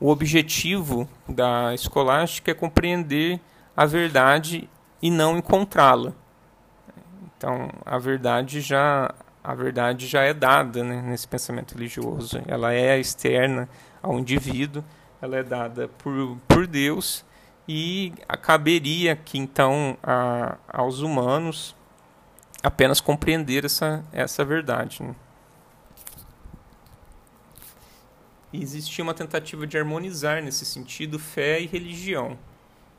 [0.00, 3.40] O objetivo da escolástica é compreender
[3.76, 4.68] a verdade
[5.00, 6.12] e não encontrá-la.
[7.36, 12.40] Então, a verdade já a verdade já é dada né, nesse pensamento religioso.
[12.46, 13.68] Ela é externa
[14.02, 14.82] ao indivíduo,
[15.20, 17.24] ela é dada por, por Deus
[17.66, 21.74] e caberia que então a, aos humanos
[22.62, 25.02] apenas compreender essa, essa verdade.
[25.02, 25.14] Né?
[28.52, 32.38] E existia uma tentativa de harmonizar nesse sentido fé e religião,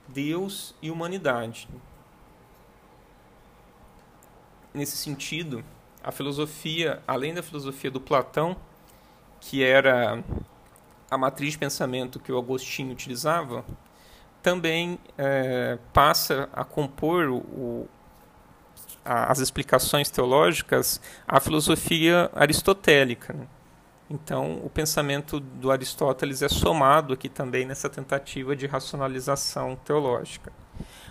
[0.08, 1.68] Deus e humanidade
[4.76, 5.64] nesse sentido,
[6.04, 8.56] a filosofia, além da filosofia do Platão,
[9.40, 10.24] que era
[11.10, 13.66] a matriz de pensamento que o Agostinho utilizava,
[14.46, 17.90] também é, passa a compor o,
[19.04, 23.34] a, as explicações teológicas à filosofia aristotélica.
[23.34, 23.48] Né?
[24.08, 30.54] Então, o pensamento do Aristóteles é somado aqui também nessa tentativa de racionalização teológica.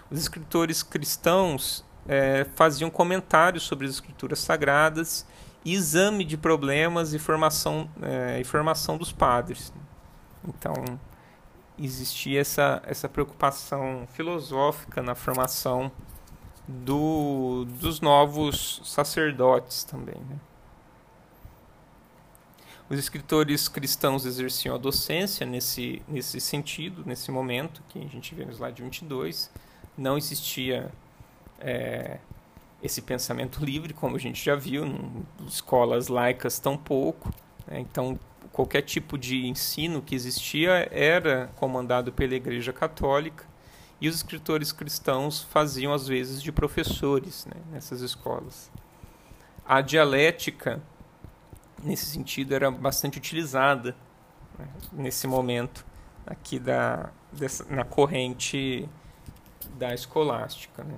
[0.09, 5.27] Os escritores cristãos é, faziam comentários sobre as escrituras sagradas,
[5.65, 9.73] exame de problemas e formação, é, e formação dos padres.
[10.47, 11.01] Então,
[11.79, 15.91] existia essa, essa preocupação filosófica na formação
[16.67, 20.21] do, dos novos sacerdotes também.
[20.29, 20.39] Né?
[22.89, 28.45] Os escritores cristãos exerciam a docência nesse, nesse sentido, nesse momento, que a gente vê
[28.45, 29.51] no slide 22.
[29.97, 30.93] Não existia
[31.59, 32.19] é,
[32.83, 37.33] esse pensamento livre, como a gente já viu, em escolas laicas tão pouco.
[37.67, 37.81] Né?
[37.81, 38.19] Então,
[38.55, 43.45] qualquer tipo de ensino que existia era comandado pela Igreja Católica
[44.01, 48.71] e os escritores cristãos faziam às vezes de professores né, nessas escolas.
[49.67, 50.81] A dialética,
[51.83, 53.97] nesse sentido, era bastante utilizada
[54.57, 55.85] né, nesse momento
[56.25, 58.89] aqui da, dessa, na corrente
[59.77, 60.95] da escolástica, né?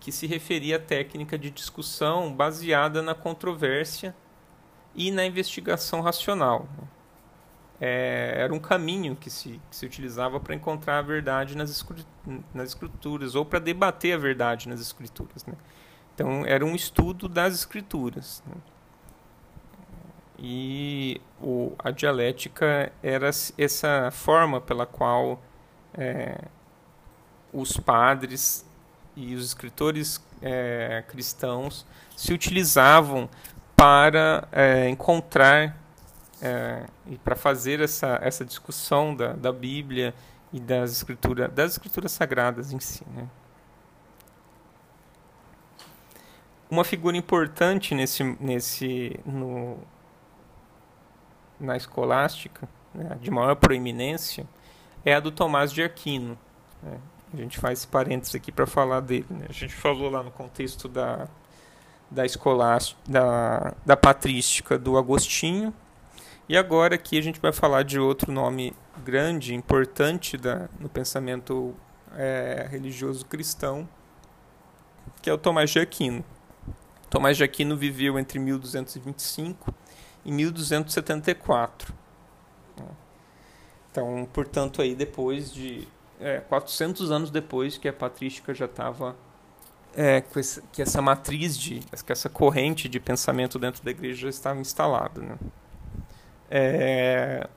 [0.00, 4.14] que se referia à técnica de discussão baseada na controvérsia
[4.94, 6.68] e na investigação racional.
[7.80, 11.86] É, era um caminho que se, que se utilizava para encontrar a verdade nas,
[12.52, 15.46] nas escrituras, ou para debater a verdade nas escrituras.
[15.46, 15.54] Né?
[16.14, 18.42] Então, era um estudo das escrituras.
[18.46, 18.56] Né?
[20.38, 25.42] E o, a dialética era essa forma pela qual
[25.94, 26.38] é,
[27.52, 28.66] os padres
[29.16, 31.86] e os escritores é, cristãos
[32.16, 33.28] se utilizavam
[33.80, 35.74] para é, encontrar
[36.42, 40.14] é, e para fazer essa, essa discussão da, da Bíblia
[40.52, 43.02] e das escrituras das escrituras sagradas em si.
[43.14, 43.26] Né?
[46.70, 49.78] Uma figura importante nesse, nesse no,
[51.58, 54.46] na escolástica, né, de maior proeminência,
[55.06, 56.38] é a do Tomás de Aquino.
[56.82, 56.98] Né?
[57.32, 59.26] A gente faz parênteses aqui para falar dele.
[59.30, 59.46] Né?
[59.48, 61.26] A gente falou lá no contexto da,
[62.10, 65.72] da escolástica, da, da patrística do Agostinho,
[66.48, 71.74] e agora aqui a gente vai falar de outro nome grande, importante da, no pensamento
[72.16, 73.88] é, religioso cristão,
[75.22, 76.24] que é o Tomás de Aquino.
[77.08, 79.72] Tomás de Aquino viveu entre 1225
[80.24, 81.94] e 1274.
[83.90, 85.86] Então, portanto, aí depois de
[86.20, 89.16] é, 400 anos depois que a patrística já estava
[89.96, 90.22] é,
[90.72, 95.20] que essa matriz de que essa corrente de pensamento dentro da igreja já estava instalada,
[95.20, 95.36] né?
[96.50, 97.48] É,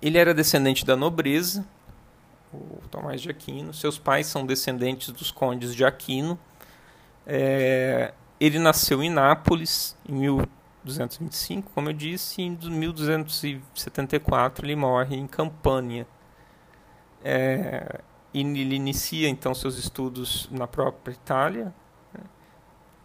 [0.00, 1.64] ele era descendente da nobreza,
[2.52, 3.72] o Tomás de Aquino.
[3.72, 6.38] Seus pais são descendentes dos condes de Aquino.
[7.26, 15.16] É, ele nasceu em Nápoles em 1225, como eu disse, e em 1274 ele morre
[15.16, 16.06] em Campânia.
[18.34, 21.72] E ele inicia então seus estudos na própria Itália,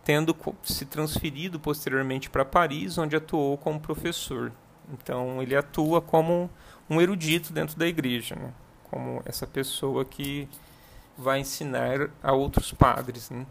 [0.04, 4.52] tendo se transferido posteriormente para Paris, onde atuou como professor.
[4.92, 6.50] Então ele atua como
[6.90, 8.52] um erudito dentro da igreja, né?
[8.90, 10.50] como essa pessoa que
[11.16, 13.30] vai ensinar a outros padres.
[13.30, 13.46] Né?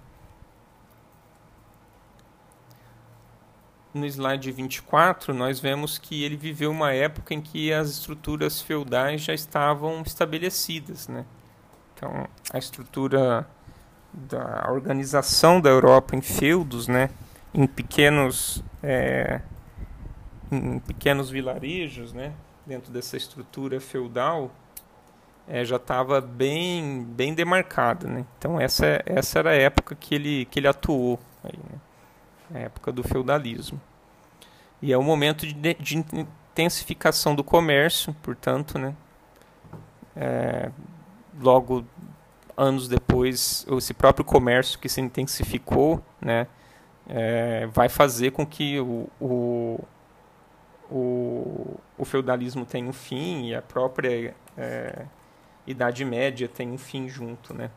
[3.94, 9.20] No slide 24, nós vemos que ele viveu uma época em que as estruturas feudais
[9.20, 11.06] já estavam estabelecidas.
[11.06, 11.24] Né?
[11.98, 13.44] Então, a estrutura
[14.12, 17.10] da organização da Europa em feudos, né,
[17.52, 19.40] em pequenos é,
[20.50, 22.32] em pequenos vilarejos, né,
[22.64, 24.52] dentro dessa estrutura feudal,
[25.48, 28.24] é, já estava bem bem demarcada, né?
[28.38, 31.78] Então essa essa era a época que ele que ele atuou, aí, né?
[32.54, 33.80] a época do feudalismo.
[34.80, 38.94] E é o momento de, de intensificação do comércio, portanto, né?
[40.14, 40.70] É,
[41.40, 41.84] logo
[42.56, 46.48] anos depois, esse próprio comércio que se intensificou, né,
[47.08, 49.80] é, vai fazer com que o, o,
[50.90, 55.06] o, o, feudalismo tenha um fim e a própria é,
[55.66, 57.70] Idade Média tenha um fim junto, né.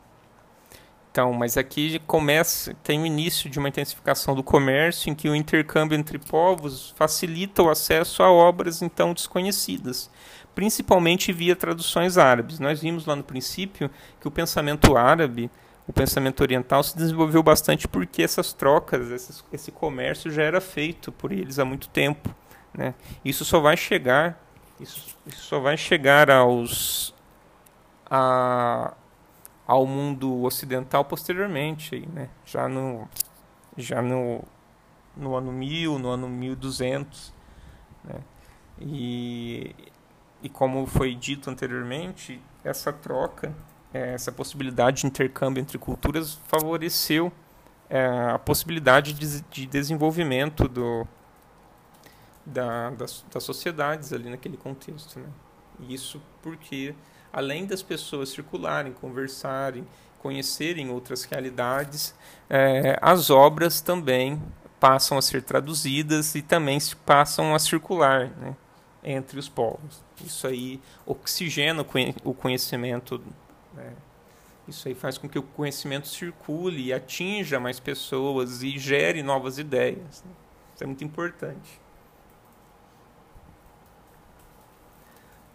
[1.12, 5.36] Então, mas aqui começa, tem o início de uma intensificação do comércio em que o
[5.36, 10.10] intercâmbio entre povos facilita o acesso a obras então desconhecidas
[10.54, 12.60] principalmente via traduções árabes.
[12.60, 13.90] Nós vimos lá no princípio
[14.20, 15.50] que o pensamento árabe,
[15.88, 21.32] o pensamento oriental, se desenvolveu bastante porque essas trocas, esse comércio já era feito por
[21.32, 22.34] eles há muito tempo.
[22.74, 22.94] Né?
[23.24, 24.42] Isso só vai chegar,
[24.80, 27.14] isso, isso só vai chegar aos
[28.10, 28.94] a,
[29.68, 32.30] ao mundo ocidental posteriormente, aí, né?
[32.46, 33.08] já no
[33.78, 34.44] já no
[35.16, 37.34] no ano 1000, no ano 1200,
[38.04, 38.16] né?
[38.80, 39.76] E
[40.44, 43.54] e como foi dito anteriormente, essa troca,
[43.94, 47.32] é, essa possibilidade de intercâmbio entre culturas favoreceu
[47.90, 51.06] é, a possibilidade de, de desenvolvimento do,
[52.46, 55.20] da, das, das, sociedades ali naquele contexto.
[55.20, 55.28] Né?
[55.90, 56.96] Isso porque,
[57.34, 59.86] além das pessoas circularem, conversarem,
[60.20, 62.16] conhecerem outras realidades,
[62.50, 64.42] é, as obras também
[64.80, 68.30] passam a ser traduzidas e também passam a circular.
[68.38, 68.56] Né?
[69.04, 70.04] Entre os povos.
[70.24, 71.86] Isso aí oxigena
[72.24, 73.22] o conhecimento.
[73.74, 73.94] Né?
[74.68, 79.58] Isso aí faz com que o conhecimento circule e atinja mais pessoas e gere novas
[79.58, 80.24] ideias.
[80.24, 80.32] Né?
[80.76, 81.80] Isso é muito importante.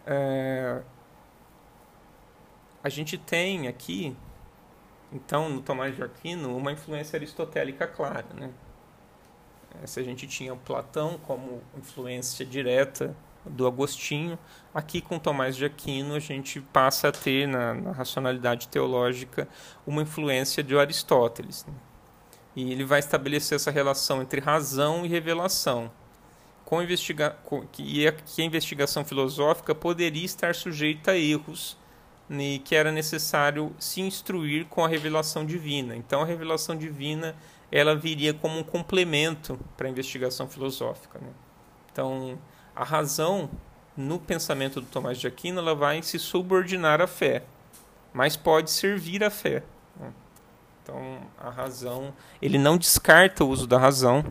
[0.05, 0.81] É...
[2.83, 4.15] A gente tem aqui,
[5.11, 8.27] então, no Tomás de Aquino, uma influência aristotélica clara.
[8.33, 8.49] Né?
[9.85, 13.15] Se a gente tinha Platão como influência direta
[13.49, 14.37] do Agostinho.
[14.73, 19.47] Aqui com Tomás de Aquino a gente passa a ter na, na racionalidade teológica
[19.85, 21.65] uma influência de Aristóteles.
[21.65, 21.73] Né?
[22.55, 25.91] E ele vai estabelecer essa relação entre razão e revelação.
[26.65, 31.77] Com investiga com, que, a, que a investigação filosófica poderia estar sujeita a erros
[32.29, 35.95] e que era necessário se instruir com a revelação divina.
[35.95, 37.35] Então a revelação divina
[37.71, 41.19] ela viria como um complemento para a investigação filosófica.
[41.19, 41.29] Né?
[41.91, 42.37] Então
[42.77, 43.49] a razão
[43.95, 47.43] no pensamento do Tomás de Aquino ela vai se subordinar à fé,
[48.13, 49.63] mas pode servir à fé.
[50.83, 54.23] Então a razão ele não descarta o uso da razão.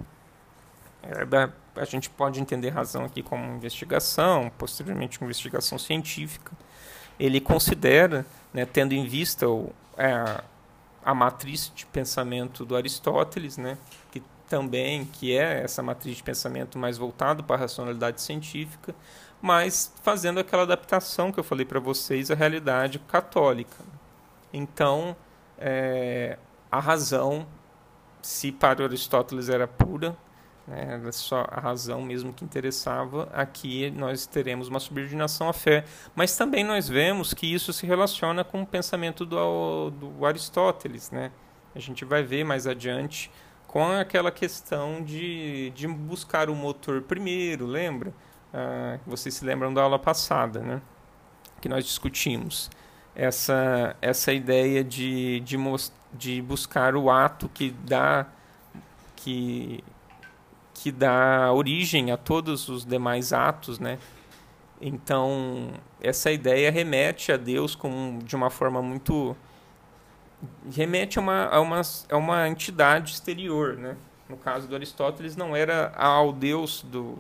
[1.03, 6.53] É, a gente pode entender razão aqui como investigação, posteriormente investigação científica
[7.19, 10.45] ele considera, né, tendo em vista o, a,
[11.05, 13.79] a matriz de pensamento do Aristóteles, né,
[14.49, 18.95] também que é essa matriz de pensamento mais voltado para a racionalidade científica,
[19.41, 23.77] mas fazendo aquela adaptação que eu falei para vocês à realidade católica.
[24.53, 25.17] Então,
[25.59, 26.39] é,
[26.71, 27.47] a razão,
[28.23, 30.17] se para Aristóteles era pura,
[30.67, 35.85] né, era só a razão mesmo que interessava, aqui nós teremos uma subordinação à fé.
[36.15, 41.11] Mas também nós vemos que isso se relaciona com o pensamento do, do Aristóteles.
[41.11, 41.31] Né?
[41.75, 43.31] A gente vai ver mais adiante
[43.77, 48.11] com aquela questão de, de buscar o motor primeiro, lembra?
[48.51, 50.81] Ah, vocês se lembram da aula passada, né?
[51.61, 52.71] que nós discutimos.
[53.15, 55.59] Essa, essa ideia de, de,
[56.15, 58.27] de buscar o ato que dá
[59.15, 59.85] que
[60.73, 63.99] que dá origem a todos os demais atos, né?
[64.81, 69.37] Então, essa ideia remete a Deus com, de uma forma muito.
[70.73, 71.81] Remete a uma, a, uma,
[72.11, 73.97] a uma entidade exterior, né?
[74.29, 77.19] No caso do Aristóteles, não era ao Deus do,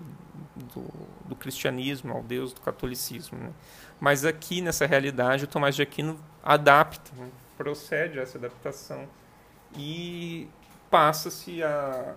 [0.56, 0.84] do,
[1.26, 3.50] do cristianismo, ao Deus do catolicismo, né?
[4.00, 7.30] Mas aqui, nessa realidade, o Tomás de Aquino adapta, né?
[7.56, 9.08] procede a essa adaptação
[9.74, 10.48] e
[10.90, 12.14] passa-se a,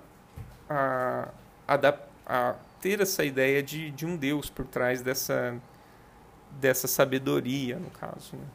[0.70, 1.30] a,
[2.28, 5.57] a, ter essa ideia de, de um Deus por trás dessa,
[6.51, 8.36] dessa sabedoria, no caso.
[8.36, 8.45] Né?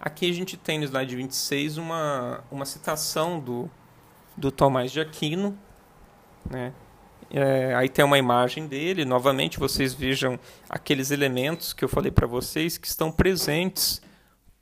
[0.00, 3.70] Aqui a gente tem no slide 26 uma, uma citação do,
[4.36, 5.58] do Tomás de Aquino.
[6.48, 6.72] Né?
[7.30, 9.04] É, aí tem uma imagem dele.
[9.04, 10.38] Novamente, vocês vejam
[10.68, 14.00] aqueles elementos que eu falei para vocês que estão presentes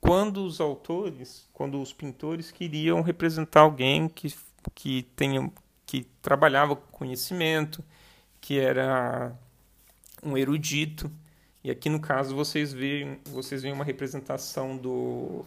[0.01, 4.29] quando os autores, quando os pintores queriam representar alguém que
[4.75, 5.51] que tenha,
[5.87, 7.85] que trabalhava com conhecimento,
[8.41, 9.33] que era
[10.23, 11.11] um erudito.
[11.69, 15.45] E aqui no caso vocês veem, vocês veem uma representação do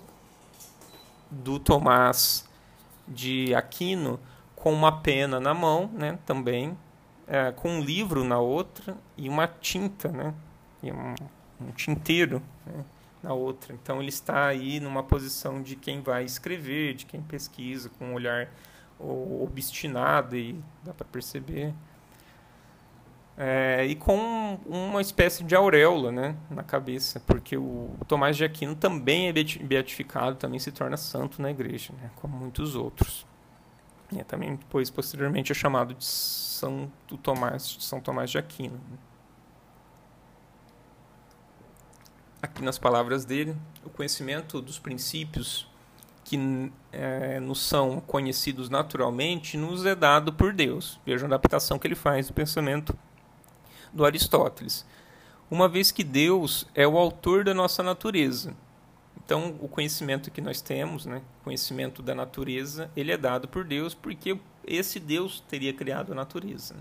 [1.31, 2.47] do Tomás
[3.07, 4.19] de Aquino
[4.55, 6.77] com uma pena na mão, né, também,
[7.25, 10.31] é, com um livro na outra e uma tinta, né,
[10.83, 11.15] e um,
[11.59, 12.85] um tinteiro né,
[13.23, 13.73] na outra.
[13.73, 18.13] Então ele está aí numa posição de quem vai escrever, de quem pesquisa, com um
[18.13, 18.47] olhar
[18.99, 21.73] obstinado e dá para perceber.
[23.43, 28.75] É, e com uma espécie de auréola né, na cabeça, porque o Tomás de Aquino
[28.75, 33.25] também é beatificado, também se torna santo na igreja, né, como muitos outros.
[34.11, 38.79] E é também depois, posteriormente, é chamado de Santo Tomás, São Tomás de Aquino.
[42.43, 45.67] Aqui nas palavras dele, o conhecimento dos princípios
[46.23, 46.37] que
[46.91, 50.99] é, nos são conhecidos naturalmente, nos é dado por Deus.
[51.03, 52.95] Vejam a adaptação que ele faz do pensamento
[53.93, 54.85] do Aristóteles.
[55.49, 58.55] Uma vez que Deus é o autor da nossa natureza.
[59.17, 63.93] Então, o conhecimento que nós temos, né, conhecimento da natureza, ele é dado por Deus
[63.93, 66.75] porque esse Deus teria criado a natureza.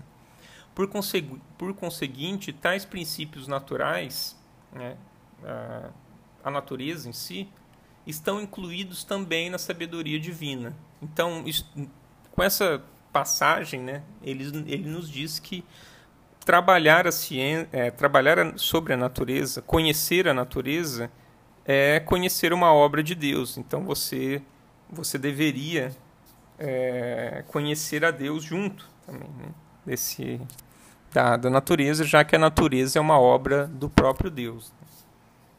[0.73, 4.37] Por, consegu por conseguinte, tais princípios naturais,
[4.71, 4.97] né,
[5.43, 5.89] a,
[6.43, 7.47] a natureza em si,
[8.05, 10.75] estão incluídos também na sabedoria divina.
[11.01, 11.69] Então, isso,
[12.31, 15.63] com essa passagem, né, ele, ele nos diz que
[16.45, 21.11] trabalhar a ciência, é, trabalhar sobre a natureza, conhecer a natureza,
[21.65, 23.57] é conhecer uma obra de Deus.
[23.57, 24.41] Então, você
[24.89, 25.95] você deveria
[26.59, 29.53] é, conhecer a Deus junto também, né,
[29.85, 30.41] desse
[31.13, 34.73] da, da natureza, já que a natureza é uma obra do próprio Deus.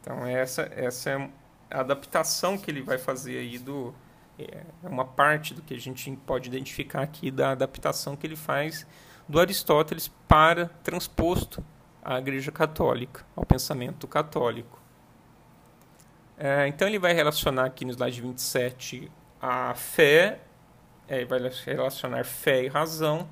[0.00, 1.28] Então, essa essa é
[1.70, 3.94] a adaptação que ele vai fazer aí do
[4.38, 8.36] é, é uma parte do que a gente pode identificar aqui da adaptação que ele
[8.36, 8.86] faz
[9.28, 11.64] do Aristóteles para transposto
[12.04, 14.80] à Igreja Católica, ao pensamento católico.
[16.36, 19.10] É, então ele vai relacionar aqui no slide 27
[19.40, 20.40] a fé,
[21.06, 23.28] é, vai relacionar fé e razão.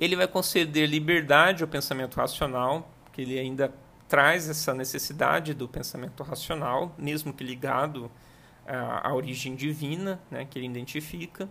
[0.00, 3.72] Ele vai conceder liberdade ao pensamento racional, que ele ainda
[4.08, 8.10] traz essa necessidade do pensamento racional, mesmo que ligado
[8.66, 11.48] à, à origem divina, né, que ele identifica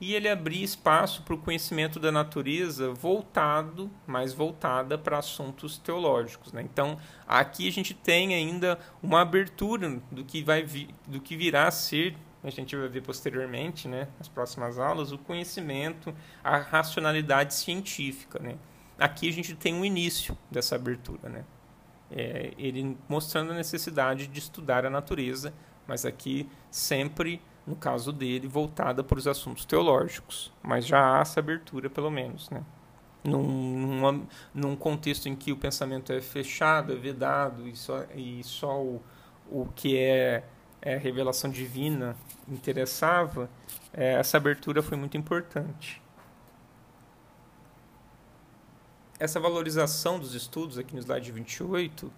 [0.00, 6.52] e ele abrir espaço para o conhecimento da natureza voltado, mais voltada para assuntos teológicos.
[6.52, 6.62] Né?
[6.62, 11.66] Então, aqui a gente tem ainda uma abertura do que vai vi, do que virá
[11.66, 17.54] a ser, a gente vai ver posteriormente, né, nas próximas aulas, o conhecimento, a racionalidade
[17.54, 18.38] científica.
[18.38, 18.56] Né?
[18.98, 21.44] Aqui a gente tem um início dessa abertura, né?
[22.10, 25.52] É, ele mostrando a necessidade de estudar a natureza,
[25.86, 30.50] mas aqui sempre no caso dele, voltada para os assuntos teológicos.
[30.62, 32.48] Mas já há essa abertura, pelo menos.
[32.48, 32.64] Né?
[33.22, 34.22] Num, numa,
[34.54, 39.02] num contexto em que o pensamento é fechado, é vedado, e só, e só o,
[39.50, 40.44] o que é,
[40.80, 42.16] é revelação divina
[42.48, 43.50] interessava,
[43.92, 46.00] é, essa abertura foi muito importante.
[49.20, 52.10] Essa valorização dos estudos, aqui no slide 28,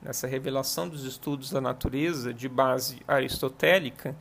[0.00, 4.14] nessa revelação dos estudos da natureza de base aristotélica,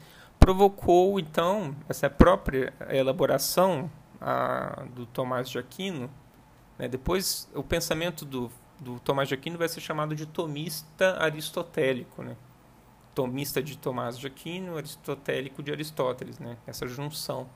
[0.43, 3.89] provocou então essa própria elaboração
[4.19, 6.09] a, do Tomás de Aquino.
[6.77, 6.89] Né?
[6.89, 12.35] Depois, o pensamento do, do Tomás de Aquino vai ser chamado de tomista aristotélico, né?
[13.15, 16.57] Tomista de Tomás de Aquino, aristotélico de Aristóteles, né?
[16.67, 17.47] Essa junção.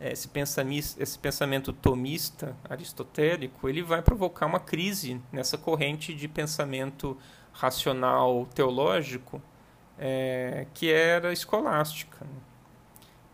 [0.00, 7.16] Esse pensamento, esse pensamento tomista aristotélico, ele vai provocar uma crise nessa corrente de pensamento
[7.52, 9.42] racional teológico
[9.98, 12.26] é, que era escolástica.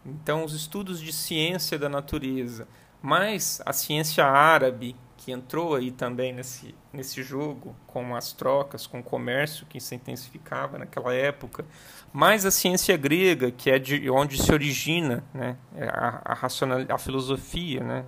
[0.05, 2.69] Então, os estudos de ciência da natureza,
[3.01, 9.01] mais a ciência árabe, que entrou aí também nesse, nesse jogo, com as trocas, com
[9.01, 11.65] o comércio que se intensificava naquela época,
[12.13, 15.57] mais a ciência grega, que é de onde se origina né,
[15.91, 18.05] a, a, racional, a filosofia, né,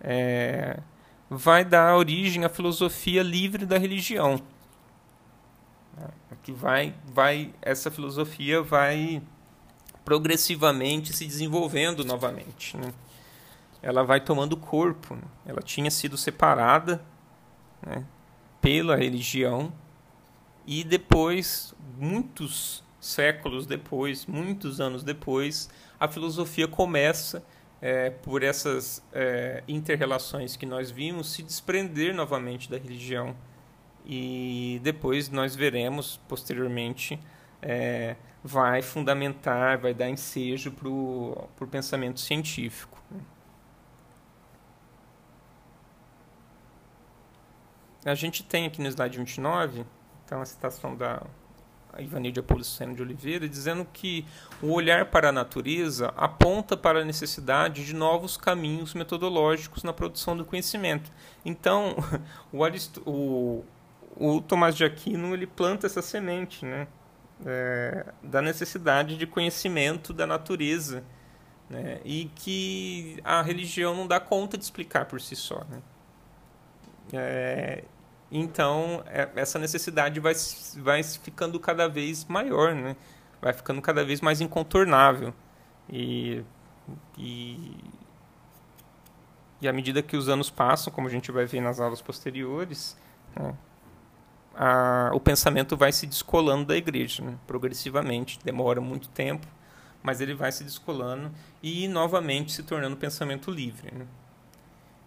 [0.00, 0.80] é,
[1.30, 4.40] vai dar origem à filosofia livre da religião
[6.42, 9.22] que vai, vai essa filosofia vai
[10.04, 12.76] progressivamente se desenvolvendo novamente.
[12.76, 12.92] Né?
[13.82, 15.14] Ela vai tomando corpo.
[15.14, 15.22] Né?
[15.46, 17.02] Ela tinha sido separada
[17.84, 18.04] né,
[18.60, 19.72] pela religião
[20.66, 25.68] e depois, muitos séculos depois, muitos anos depois,
[26.00, 27.44] a filosofia começa
[27.80, 33.36] é, por essas é, interrelações que nós vimos se desprender novamente da religião
[34.04, 37.18] e depois nós veremos posteriormente
[37.62, 43.02] é, vai fundamentar, vai dar ensejo para o pensamento científico.
[48.04, 49.86] A gente tem aqui no slide 29,
[50.26, 51.22] então a citação da
[51.98, 54.26] Ivanilde Apolliceno de Oliveira, dizendo que
[54.60, 60.36] o olhar para a natureza aponta para a necessidade de novos caminhos metodológicos na produção
[60.36, 61.10] do conhecimento.
[61.44, 61.96] Então,
[62.52, 62.58] o,
[63.10, 63.64] o,
[64.16, 66.86] o Tomás de Aquino ele planta essa semente, né?
[67.44, 71.02] É, da necessidade de conhecimento da natureza,
[71.68, 72.00] né?
[72.04, 75.82] E que a religião não dá conta de explicar por si só, né?
[77.12, 77.84] É,
[78.30, 80.34] então é, essa necessidade vai
[80.78, 82.96] vai ficando cada vez maior, né?
[83.40, 85.34] Vai ficando cada vez mais incontornável
[85.88, 86.42] e
[87.18, 87.76] e
[89.60, 92.96] e à medida que os anos passam, como a gente vai ver nas aulas posteriores,
[93.34, 93.54] né?
[94.56, 97.36] A, o pensamento vai se descolando da igreja, né?
[97.46, 98.38] progressivamente.
[98.44, 99.46] Demora muito tempo,
[100.02, 101.30] mas ele vai se descolando
[101.62, 103.92] e novamente se tornando pensamento livre.
[103.92, 104.06] Né?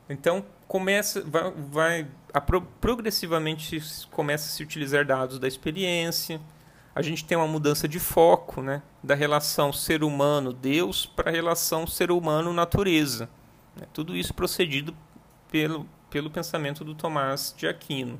[0.09, 3.81] Então começa, vai, vai a pro, progressivamente
[4.11, 6.41] começa a se utilizar dados da experiência.
[6.93, 11.33] A gente tem uma mudança de foco, né, da relação ser humano Deus para a
[11.33, 13.29] relação ser humano natureza.
[13.75, 13.85] Né?
[13.93, 14.95] Tudo isso procedido
[15.51, 18.19] pelo pelo pensamento do Tomás de Aquino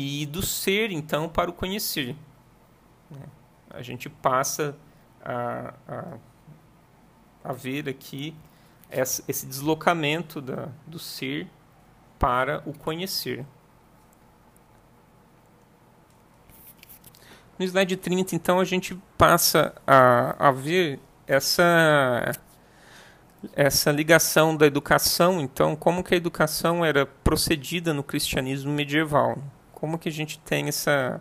[0.00, 2.14] e do ser, então, para o conhecer.
[3.10, 3.20] Né?
[3.68, 4.76] A gente passa
[5.20, 6.04] a, a,
[7.42, 8.32] a ver aqui
[8.88, 11.48] esse deslocamento da, do ser
[12.16, 13.44] para o conhecer.
[17.58, 22.30] No slide 30, então, a gente passa a, a ver essa,
[23.52, 29.42] essa ligação da educação, então, como que a educação era procedida no cristianismo medieval
[29.78, 31.20] como que a gente tem essa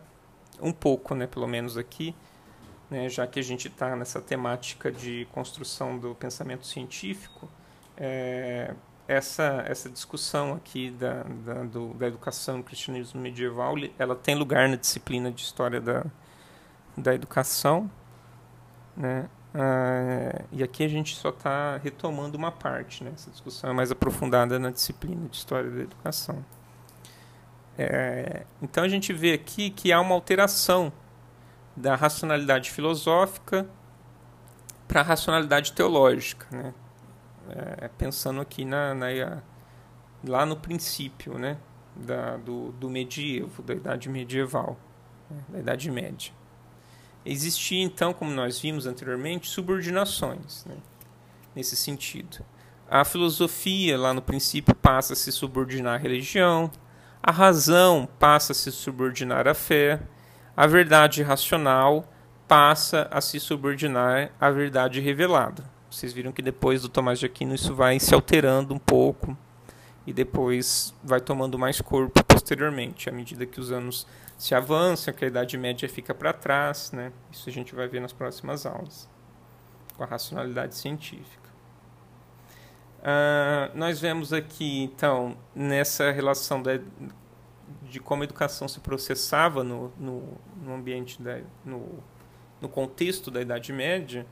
[0.59, 2.15] um pouco, né, pelo menos aqui,
[2.89, 7.47] né, já que a gente está nessa temática de construção do pensamento científico,
[7.95, 8.73] é,
[9.07, 14.67] essa essa discussão aqui da, da, do, da educação no cristianismo medieval, ela tem lugar
[14.67, 16.03] na disciplina de história da,
[16.97, 17.89] da educação,
[18.95, 19.29] né?
[19.53, 23.11] Uh, e aqui a gente só está retomando uma parte, né?
[23.15, 26.43] essa discussão é mais aprofundada na disciplina de História da Educação.
[27.77, 30.91] É, então a gente vê aqui que há uma alteração
[31.75, 33.69] da racionalidade filosófica
[34.87, 36.73] para a racionalidade teológica, né?
[37.49, 39.07] É, pensando aqui na, na,
[40.27, 41.57] lá no princípio né?
[41.95, 44.77] da, do, do medievo, da Idade Medieval,
[45.29, 45.43] né?
[45.49, 46.33] da Idade Média.
[47.25, 50.75] Existia então, como nós vimos anteriormente, subordinações né?
[51.55, 52.43] nesse sentido.
[52.89, 56.71] A filosofia, lá no princípio, passa a se subordinar à religião,
[57.21, 59.99] a razão passa a se subordinar à fé,
[60.55, 62.11] a verdade racional
[62.47, 65.63] passa a se subordinar à verdade revelada.
[65.89, 69.37] Vocês viram que depois do Tomás de Aquino isso vai se alterando um pouco
[70.05, 74.07] e depois vai tomando mais corpo posteriormente, à medida que os anos
[74.37, 76.91] se avançam, que a Idade Média fica para trás.
[76.91, 77.11] Né?
[77.31, 79.09] Isso a gente vai ver nas próximas aulas,
[79.95, 81.46] com a racionalidade científica.
[83.07, 86.61] Uh, nós vemos aqui, então, nessa relação
[87.83, 92.03] de como a educação se processava no, no, no ambiente, da, no,
[92.59, 94.25] no contexto da Idade Média,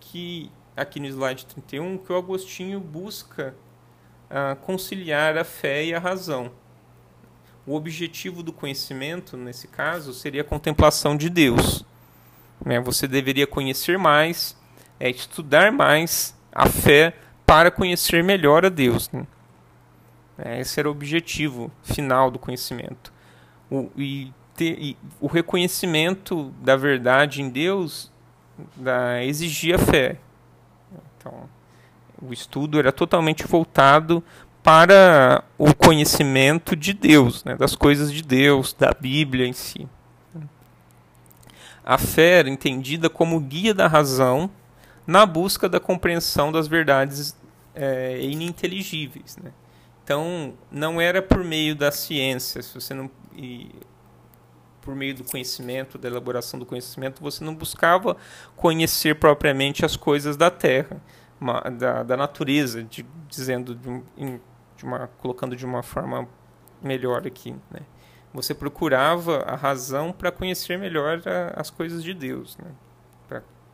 [0.00, 3.54] que aqui no slide 31, que o Agostinho busca
[4.30, 6.50] uh, conciliar a fé e a razão.
[7.66, 11.84] O objetivo do conhecimento, nesse caso, seria a contemplação de Deus.
[12.64, 12.80] Né?
[12.80, 14.56] Você deveria conhecer mais,
[14.98, 19.10] é, estudar mais a fé para conhecer melhor a Deus.
[19.10, 19.26] Né?
[20.38, 23.12] É, esse era o objetivo final do conhecimento.
[23.70, 28.12] O, e, ter, e o reconhecimento da verdade em Deus
[28.76, 30.18] da, exigia fé.
[31.18, 31.48] Então,
[32.22, 34.22] o estudo era totalmente voltado
[34.62, 39.86] para o conhecimento de Deus, né, das coisas de Deus, da Bíblia em si.
[41.84, 44.50] A fé era entendida como guia da razão
[45.06, 47.36] na busca da compreensão das verdades
[47.74, 49.36] é, ininteligíveis.
[49.36, 49.52] Né?
[50.02, 53.70] Então, não era por meio da ciência, se você não e,
[54.80, 58.16] por meio do conhecimento, da elaboração do conhecimento, você não buscava
[58.54, 61.00] conhecer propriamente as coisas da Terra,
[61.40, 64.40] uma, da, da, natureza, de, dizendo de,
[64.76, 66.28] de uma, colocando de uma forma
[66.82, 67.80] melhor aqui, né?
[68.32, 72.70] Você procurava a razão para conhecer melhor a, as coisas de Deus, né?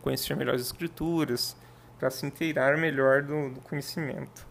[0.03, 1.57] Conhecer melhor as escrituras,
[1.99, 4.49] para se inteirar melhor do, do conhecimento.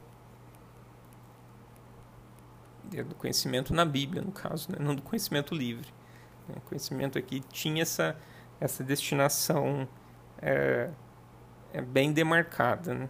[2.83, 4.77] Do conhecimento na Bíblia, no caso, né?
[4.79, 5.87] não do conhecimento livre.
[6.47, 6.61] O né?
[6.65, 8.15] conhecimento aqui tinha essa,
[8.59, 9.87] essa destinação
[10.41, 10.89] é,
[11.73, 12.93] é bem demarcada.
[12.93, 13.09] Né?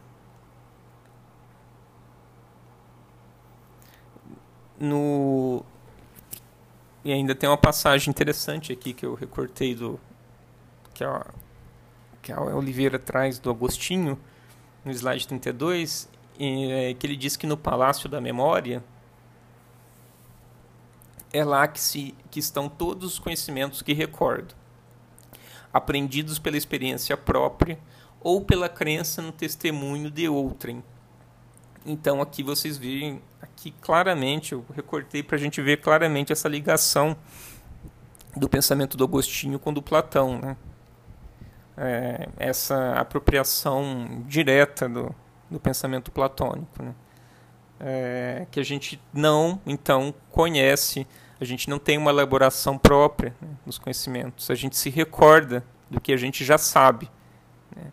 [4.80, 5.66] No,
[7.04, 10.00] e ainda tem uma passagem interessante aqui que eu recortei do
[10.94, 11.08] que é
[12.22, 14.20] que a Oliveira traz do Agostinho,
[14.84, 18.84] no slide 32, e, é, que ele diz que no Palácio da Memória
[21.32, 24.56] é lá que, se, que estão todos os conhecimentos que recordo,
[25.72, 27.78] aprendidos pela experiência própria
[28.22, 30.84] ou pela crença no testemunho de outrem.
[31.86, 37.16] Então aqui vocês veem aqui claramente, eu recortei para a gente ver claramente essa ligação
[38.36, 40.58] do pensamento do Agostinho com o do Platão, né?
[41.80, 45.16] É, essa apropriação direta do,
[45.50, 46.94] do pensamento platônico, né?
[47.80, 51.08] é, que a gente não, então, conhece,
[51.40, 56.02] a gente não tem uma elaboração própria né, dos conhecimentos, a gente se recorda do
[56.02, 57.10] que a gente já sabe.
[57.74, 57.92] Né?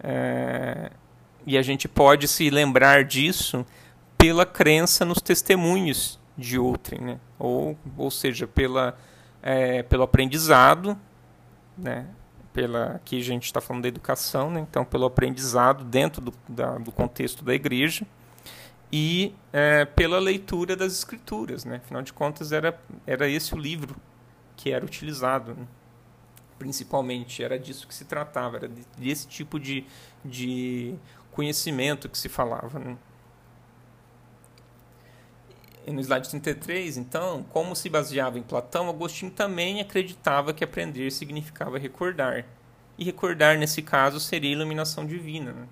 [0.00, 0.90] É,
[1.44, 3.66] e a gente pode se lembrar disso
[4.16, 7.20] pela crença nos testemunhos de outrem, né?
[7.36, 8.96] ou, ou seja, pela,
[9.42, 10.96] é, pelo aprendizado,
[11.76, 12.06] né?
[12.58, 14.66] Pela aqui a gente está falando da educação, né?
[14.68, 18.04] então pelo aprendizado dentro do, da, do contexto da igreja
[18.90, 21.76] e é, pela leitura das escrituras, né?
[21.76, 23.94] Afinal de contas era era esse o livro
[24.56, 25.68] que era utilizado, né?
[26.58, 29.86] principalmente era disso que se tratava, era desse tipo de,
[30.24, 30.96] de
[31.30, 32.80] conhecimento que se falava.
[32.80, 32.96] Né?
[35.90, 41.78] No slide 33, então, como se baseava em Platão, Agostinho também acreditava que aprender significava
[41.78, 42.44] recordar.
[42.98, 45.52] E recordar, nesse caso, seria iluminação divina.
[45.52, 45.68] Né?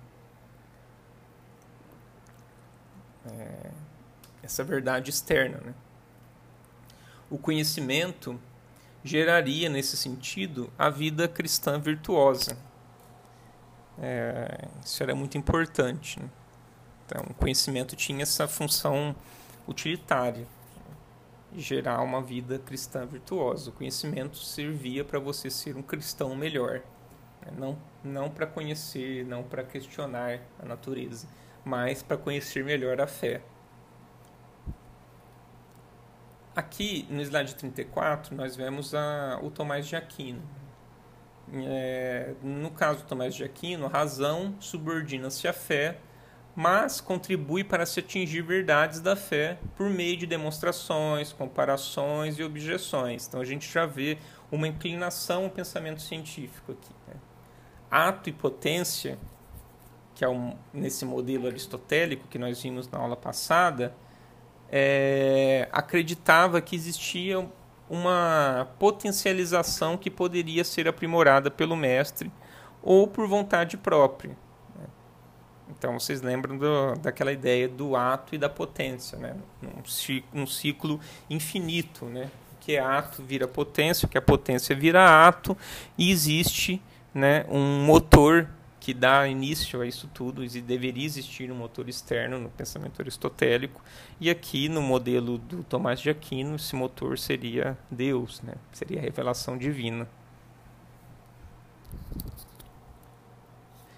[3.25, 3.71] É,
[4.41, 5.59] essa verdade externa.
[5.63, 5.73] Né?
[7.29, 8.39] O conhecimento
[9.03, 12.57] geraria, nesse sentido, a vida cristã virtuosa.
[13.99, 16.19] É, isso era muito importante.
[16.19, 16.29] Né?
[17.05, 19.15] Então, o conhecimento tinha essa função
[19.67, 20.47] utilitária,
[21.55, 23.69] gerar uma vida cristã virtuosa.
[23.69, 26.81] O conhecimento servia para você ser um cristão melhor.
[27.41, 27.51] né?
[27.57, 31.27] não, não para conhecer, não para questionar a natureza,
[31.63, 33.41] mas para conhecer melhor a fé.
[36.55, 40.41] Aqui no slide 34 nós vemos a, o Tomás de Aquino.
[41.53, 45.99] É, no caso do Tomás de Aquino, a razão subordina-se à fé,
[46.57, 53.27] mas contribui para se atingir verdades da fé por meio de demonstrações, comparações e objeções.
[53.27, 54.17] Então a gente já vê
[54.51, 56.89] uma inclinação ao pensamento científico aqui.
[57.07, 57.13] Né?
[57.91, 59.19] Ato e potência,
[60.15, 63.93] que é um, nesse modelo aristotélico que nós vimos na aula passada,
[64.67, 67.47] é, acreditava que existia
[67.87, 72.31] uma potencialização que poderia ser aprimorada pelo mestre
[72.81, 74.46] ou por vontade própria.
[75.77, 79.35] Então vocês lembram do, daquela ideia do ato e da potência, né?
[79.63, 80.99] um, um ciclo
[81.29, 82.31] infinito, né?
[82.59, 85.55] que é ato vira potência, que a potência vira ato
[85.97, 86.81] e existe
[87.13, 88.49] né, um motor
[88.79, 93.81] que dá início a isso tudo, e deveria existir um motor externo no pensamento aristotélico,
[94.19, 98.53] e aqui no modelo do Tomás de Aquino, esse motor seria Deus, né?
[98.71, 100.07] seria a revelação divina.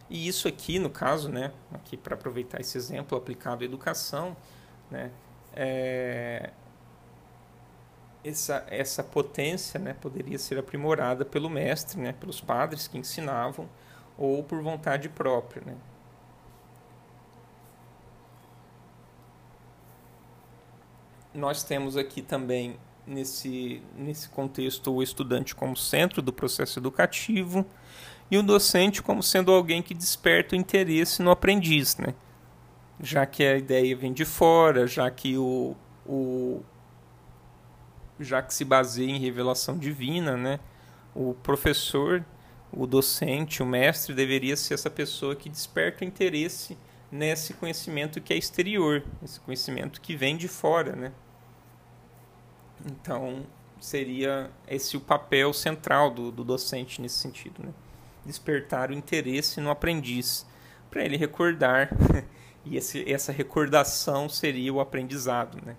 [0.09, 4.35] E isso aqui, no caso, né, aqui para aproveitar esse exemplo aplicado à educação,
[4.89, 5.11] né,
[5.53, 6.49] é,
[8.23, 13.69] essa, essa potência né, poderia ser aprimorada pelo mestre, né, pelos padres que ensinavam,
[14.17, 15.63] ou por vontade própria.
[15.65, 15.75] Né?
[21.33, 27.63] Nós temos aqui também, nesse, nesse contexto, o estudante como centro do processo educativo
[28.31, 32.13] e o docente como sendo alguém que desperta o interesse no aprendiz, né?
[33.01, 35.75] já que a ideia vem de fora, já que o,
[36.05, 36.61] o
[38.19, 40.59] já que se baseia em revelação divina, né?
[41.15, 42.23] O professor
[42.71, 46.77] o docente, o mestre, deveria ser essa pessoa que desperta o interesse
[47.11, 51.11] nesse conhecimento que é exterior, esse conhecimento que vem de fora, né?
[52.85, 53.43] Então,
[53.79, 57.73] seria esse o papel central do, do docente nesse sentido, né?
[58.29, 60.45] Despertar o interesse no aprendiz,
[60.89, 61.89] para ele recordar,
[62.63, 65.75] e esse, essa recordação seria o aprendizado, né?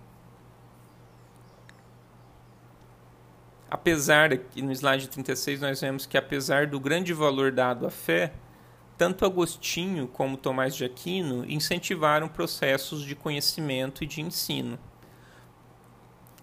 [3.70, 8.32] apesar que no slide 36 nós vemos que apesar do grande valor dado à fé,
[8.98, 14.78] tanto Agostinho como Tomás de Aquino incentivaram processos de conhecimento e de ensino.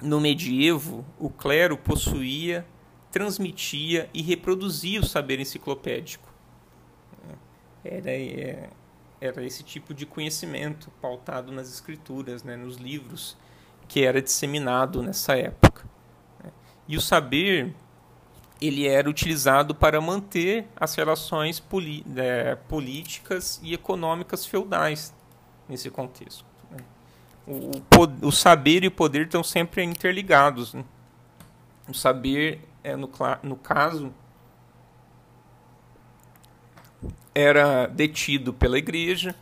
[0.01, 2.65] No medievo, o clero possuía,
[3.17, 6.31] transmitia e reproduzia o saber enciclopédico.
[7.83, 8.69] Era, é,
[9.19, 13.35] era esse tipo de conhecimento pautado nas escrituras, né, nos livros,
[13.87, 15.83] que era disseminado nessa época.
[16.87, 17.73] E o saber
[18.61, 21.63] ele era utilizado para manter as relações
[22.15, 25.13] é, políticas e econômicas feudais
[25.67, 26.45] nesse contexto.
[26.69, 26.77] Né?
[27.47, 30.73] O, o, o, saber e o poder estão sempre interligados.
[30.73, 30.83] Né?
[31.87, 33.09] O saber, é, no,
[33.43, 34.13] no caso,
[37.35, 39.35] era detido pela igreja,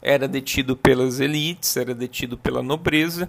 [0.00, 3.28] era detido pelas elites, era detido pela nobreza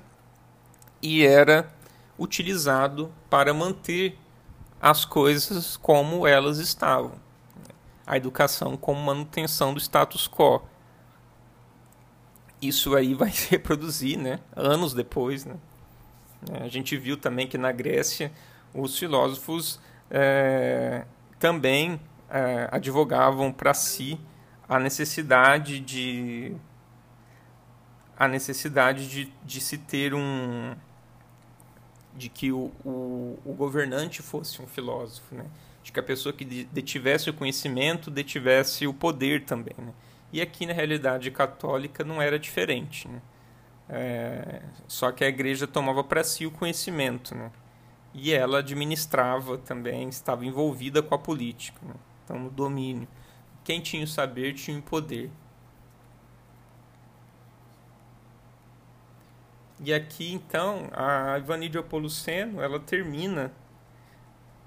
[1.02, 1.74] e era
[2.20, 4.16] utilizado para manter
[4.80, 7.14] as coisas como elas estavam.
[8.06, 10.62] A educação como manutenção do status quo.
[12.62, 15.46] Isso aí vai se reproduzir né, anos depois.
[15.46, 15.56] Né?
[16.62, 18.32] A gente viu também que na Grécia
[18.74, 21.06] os filósofos é,
[21.40, 22.00] também
[22.30, 24.20] é, advogavam para si
[24.68, 26.56] a necessidade de
[28.18, 30.76] a necessidade de, de se ter um,
[32.16, 35.46] de que o, o, o, governante fosse um filósofo, né?
[35.82, 39.76] de que a pessoa que detivesse o conhecimento detivesse o poder também.
[39.78, 39.92] Né?
[40.32, 43.08] E aqui na realidade católica não era diferente.
[43.08, 43.22] Né?
[43.90, 47.52] É, só que a igreja tomava para si o conhecimento né?
[48.14, 51.96] E ela administrava também, estava envolvida com a política, né?
[52.24, 53.08] então no domínio.
[53.64, 55.32] Quem tinha o saber tinha o poder.
[59.80, 63.52] E aqui, então, a Ivanilde Apoluceno, ela termina,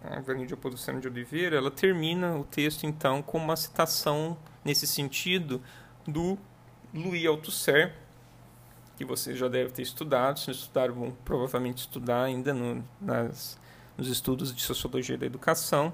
[0.03, 5.63] a Ivanilde Apoluceno de Oliveira, ela termina o texto, então, com uma citação, nesse sentido,
[6.07, 6.37] do
[6.93, 7.95] Louis Althusser,
[8.97, 13.59] que vocês já devem ter estudado, se não estudaram, vão provavelmente estudar ainda no, nas,
[13.97, 15.93] nos estudos de Sociologia da Educação,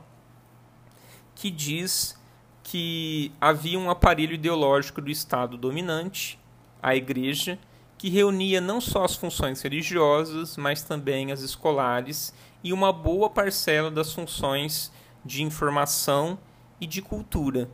[1.35, 2.21] que diz
[2.63, 6.39] que havia um aparelho ideológico do Estado dominante,
[6.81, 7.59] a Igreja,
[7.99, 13.91] que reunia não só as funções religiosas, mas também as escolares e uma boa parcela
[13.91, 14.93] das funções
[15.25, 16.39] de informação
[16.81, 17.71] e de cultura.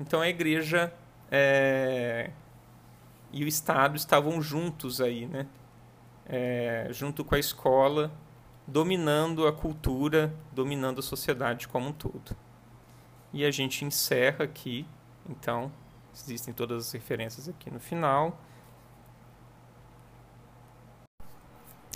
[0.00, 0.92] Então a igreja
[1.30, 2.30] é,
[3.34, 5.48] e o Estado estavam juntos aí, né?
[6.24, 8.12] É, junto com a escola,
[8.64, 12.36] dominando a cultura, dominando a sociedade como um todo.
[13.32, 14.86] E a gente encerra aqui,
[15.28, 15.72] então,
[16.14, 18.38] existem todas as referências aqui no final.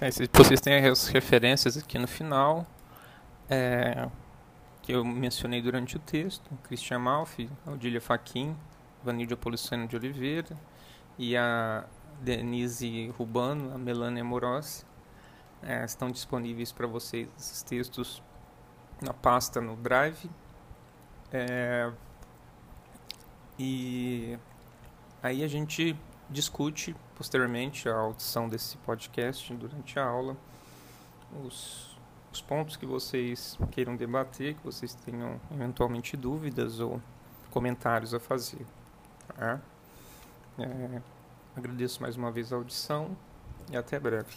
[0.00, 2.66] É, vocês têm as referências aqui no final,
[3.48, 4.08] é,
[4.82, 8.56] que eu mencionei durante o texto, Christian Malfi, Odília Faquin,
[9.04, 10.56] Vanilda Policeno de Oliveira
[11.18, 11.84] e a
[12.20, 14.86] Denise Rubano, a Melania Morossi.
[15.62, 18.22] É, estão disponíveis para vocês esses textos
[19.02, 20.30] na pasta no Drive.
[21.32, 21.92] É,
[23.58, 24.38] e
[25.22, 25.98] aí a gente
[26.30, 30.36] discute posteriormente a audição desse podcast durante a aula
[31.44, 31.96] os,
[32.32, 37.00] os pontos que vocês queiram debater, que vocês tenham eventualmente dúvidas ou
[37.50, 38.64] comentários a fazer.
[39.28, 39.60] Tá?
[40.58, 41.00] É,
[41.56, 43.16] agradeço mais uma vez a audição
[43.70, 44.36] e até breve.